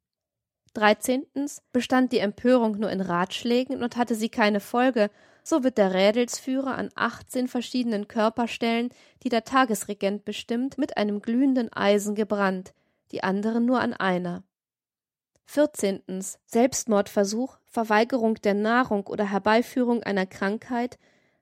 Dreizehntens 0.73 1.61
bestand 1.71 2.11
die 2.11 2.19
Empörung 2.19 2.77
nur 2.77 2.89
in 2.91 2.99
Ratschlägen 2.99 3.81
und 3.81 3.95
hatte 3.95 4.13
sie 4.13 4.29
keine 4.29 4.59
Folge, 4.59 5.09
so 5.41 5.63
wird 5.63 5.77
der 5.77 5.93
Rädelsführer 5.93 6.75
an 6.75 6.89
achtzehn 6.95 7.47
verschiedenen 7.47 8.07
Körperstellen, 8.07 8.89
die 9.23 9.29
der 9.29 9.45
Tagesregent 9.45 10.25
bestimmt, 10.25 10.77
mit 10.77 10.97
einem 10.97 11.21
glühenden 11.21 11.71
Eisen 11.71 12.13
gebrannt, 12.13 12.73
die 13.11 13.23
anderen 13.23 13.65
nur 13.65 13.79
an 13.79 13.93
einer. 13.93 14.43
Vierzehntens 15.45 16.39
Selbstmordversuch, 16.45 17.59
Verweigerung 17.75 18.35
der 18.35 18.53
Nahrung 18.53 19.05
oder 19.07 19.29
Herbeiführung 19.29 20.01
einer 20.01 20.25
Krankheit, 20.25 20.97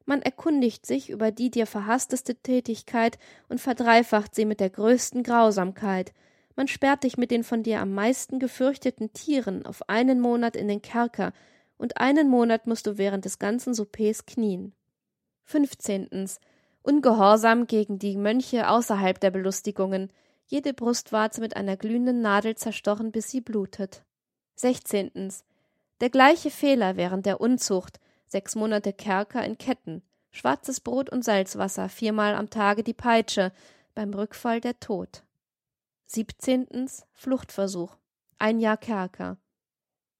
man 0.06 0.24
erkundigt 0.24 0.84
sich 0.84 1.12
über 1.12 1.30
die 1.30 1.52
dir 1.52 1.68
verhassteste 1.68 2.34
Tätigkeit 2.34 3.20
und 3.50 3.62
verdreifacht 3.62 4.34
sie 4.34 4.46
mit 4.46 4.60
der 4.60 4.72
größten 4.72 5.22
Grausamkeit, 5.22 6.12
man 6.56 6.68
sperrt 6.68 7.04
dich 7.04 7.18
mit 7.18 7.30
den 7.30 7.44
von 7.44 7.62
dir 7.62 7.82
am 7.82 7.94
meisten 7.94 8.40
gefürchteten 8.40 9.14
Tieren 9.14 9.64
auf 9.68 9.88
einen 9.88 10.20
Monat 10.20 10.56
in 10.56 10.68
den 10.68 10.82
Kerker, 10.82 11.34
und 11.78 11.98
einen 11.98 12.30
Monat 12.30 12.66
musst 12.66 12.88
du 12.88 12.98
während 12.98 13.26
des 13.26 13.38
ganzen 13.38 13.76
Soupers 13.76 14.26
knien. 14.26 14.74
Fünfzehntens 15.44 16.40
Ungehorsam 16.82 17.68
gegen 17.68 18.00
die 18.00 18.18
Mönche 18.18 18.70
außerhalb 18.70 19.20
der 19.20 19.30
Belustigungen, 19.30 20.12
jede 20.48 20.74
Brustwarze 20.74 21.42
mit 21.42 21.56
einer 21.56 21.78
glühenden 21.78 22.22
Nadel 22.22 22.56
zerstochen, 22.56 23.12
bis 23.12 23.30
sie 23.30 23.42
blutet. 23.42 24.04
Sechzehntens. 24.56 25.46
Der 26.04 26.10
gleiche 26.10 26.52
Fehler 26.52 26.98
während 26.98 27.26
der 27.26 27.40
Unzucht, 27.40 28.02
sechs 28.28 28.56
Monate 28.56 28.92
Kerker 28.92 29.46
in 29.46 29.58
Ketten, 29.58 30.02
schwarzes 30.32 30.82
Brot 30.82 31.10
und 31.10 31.24
Salzwasser, 31.24 31.88
viermal 31.88 32.36
am 32.36 32.50
Tage 32.50 32.84
die 32.84 32.94
Peitsche, 32.94 33.54
beim 33.96 34.14
Rückfall 34.14 34.60
der 34.60 34.78
Tod. 34.82 35.24
Siebzehntens. 36.06 37.06
Fluchtversuch, 37.14 37.96
ein 38.38 38.60
Jahr 38.60 38.76
Kerker. 38.76 39.38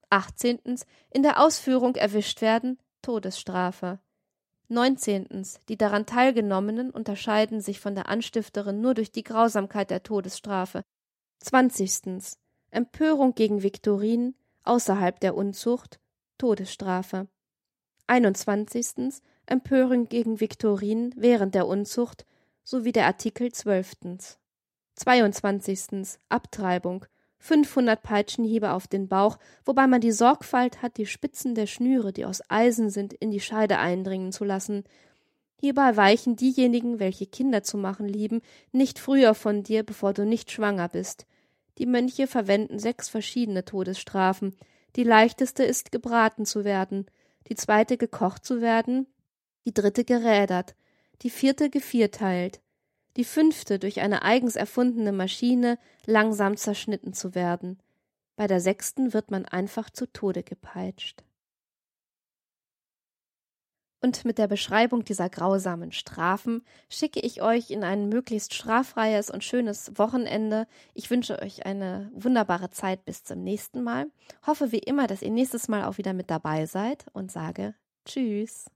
Achtzehntens. 0.08 0.86
In 1.10 1.22
der 1.22 1.38
Ausführung 1.38 1.96
erwischt 1.96 2.40
werden, 2.40 2.78
Todesstrafe. 3.02 3.98
Neuntzehntens. 4.68 5.60
Die 5.68 5.76
daran 5.76 6.06
Teilgenommenen 6.06 6.92
unterscheiden 6.92 7.60
sich 7.60 7.78
von 7.78 7.94
der 7.94 8.08
Anstifterin 8.08 8.80
nur 8.80 8.94
durch 8.94 9.12
die 9.12 9.22
Grausamkeit 9.22 9.90
der 9.90 10.02
Todesstrafe. 10.02 10.82
Zwanzigstens. 11.40 12.38
Empörung 12.70 13.34
gegen 13.34 13.62
Viktorin, 13.62 14.34
außerhalb 14.64 15.20
der 15.20 15.36
Unzucht, 15.36 16.00
Todesstrafe. 16.38 17.28
Einundzwanzigstens. 18.06 19.22
Empörung 19.46 20.08
gegen 20.08 20.40
Viktorin 20.40 21.12
während 21.16 21.54
der 21.54 21.66
Unzucht, 21.66 22.24
sowie 22.62 22.92
der 22.92 23.06
Artikel 23.06 23.52
zwölftens. 23.52 24.38
Zweiundzwanzigstens. 24.94 26.18
Abtreibung, 26.30 27.04
500 27.38 28.02
Peitschenhiebe 28.02 28.72
auf 28.72 28.88
den 28.88 29.06
Bauch, 29.06 29.38
wobei 29.66 29.86
man 29.86 30.00
die 30.00 30.12
Sorgfalt 30.12 30.80
hat, 30.80 30.96
die 30.96 31.04
Spitzen 31.04 31.54
der 31.54 31.66
Schnüre, 31.66 32.12
die 32.12 32.24
aus 32.24 32.40
Eisen 32.48 32.88
sind, 32.88 33.12
in 33.12 33.30
die 33.30 33.40
Scheide 33.40 33.78
eindringen 33.78 34.32
zu 34.32 34.44
lassen. 34.44 34.84
Hierbei 35.60 35.96
weichen 35.96 36.36
diejenigen, 36.36 37.00
welche 37.00 37.26
Kinder 37.26 37.62
zu 37.62 37.76
machen 37.76 38.08
lieben, 38.08 38.40
nicht 38.72 38.98
früher 38.98 39.34
von 39.34 39.62
dir, 39.62 39.82
bevor 39.82 40.14
du 40.14 40.24
nicht 40.24 40.50
schwanger 40.50 40.88
bist. 40.88 41.26
Die 41.78 41.86
Mönche 41.86 42.26
verwenden 42.26 42.78
sechs 42.78 43.08
verschiedene 43.08 43.64
Todesstrafen. 43.64 44.56
Die 44.96 45.02
leichteste 45.02 45.64
ist, 45.64 45.90
gebraten 45.90 46.46
zu 46.46 46.64
werden, 46.64 47.06
die 47.48 47.56
zweite 47.56 47.96
gekocht 47.96 48.44
zu 48.44 48.60
werden, 48.60 49.06
die 49.64 49.74
dritte 49.74 50.04
gerädert, 50.04 50.76
die 51.22 51.30
vierte 51.30 51.70
gevierteilt, 51.70 52.60
die 53.16 53.24
fünfte 53.24 53.78
durch 53.78 54.00
eine 54.00 54.22
eigens 54.22 54.56
erfundene 54.56 55.12
Maschine 55.12 55.78
langsam 56.06 56.56
zerschnitten 56.56 57.12
zu 57.12 57.34
werden. 57.34 57.80
Bei 58.36 58.46
der 58.46 58.60
sechsten 58.60 59.12
wird 59.12 59.30
man 59.30 59.44
einfach 59.44 59.90
zu 59.90 60.06
Tode 60.06 60.42
gepeitscht. 60.42 61.23
Und 64.04 64.26
mit 64.26 64.36
der 64.36 64.48
Beschreibung 64.48 65.02
dieser 65.06 65.30
grausamen 65.30 65.90
Strafen 65.90 66.62
schicke 66.90 67.20
ich 67.20 67.40
euch 67.40 67.70
in 67.70 67.82
ein 67.82 68.10
möglichst 68.10 68.52
straffreies 68.52 69.30
und 69.30 69.44
schönes 69.44 69.92
Wochenende. 69.96 70.66
Ich 70.92 71.10
wünsche 71.10 71.40
euch 71.40 71.64
eine 71.64 72.10
wunderbare 72.14 72.68
Zeit 72.68 73.06
bis 73.06 73.24
zum 73.24 73.42
nächsten 73.42 73.82
Mal. 73.82 74.04
Hoffe 74.46 74.72
wie 74.72 74.78
immer, 74.80 75.06
dass 75.06 75.22
ihr 75.22 75.30
nächstes 75.30 75.68
Mal 75.68 75.84
auch 75.84 75.96
wieder 75.96 76.12
mit 76.12 76.28
dabei 76.28 76.66
seid 76.66 77.06
und 77.14 77.32
sage 77.32 77.76
Tschüss. 78.04 78.66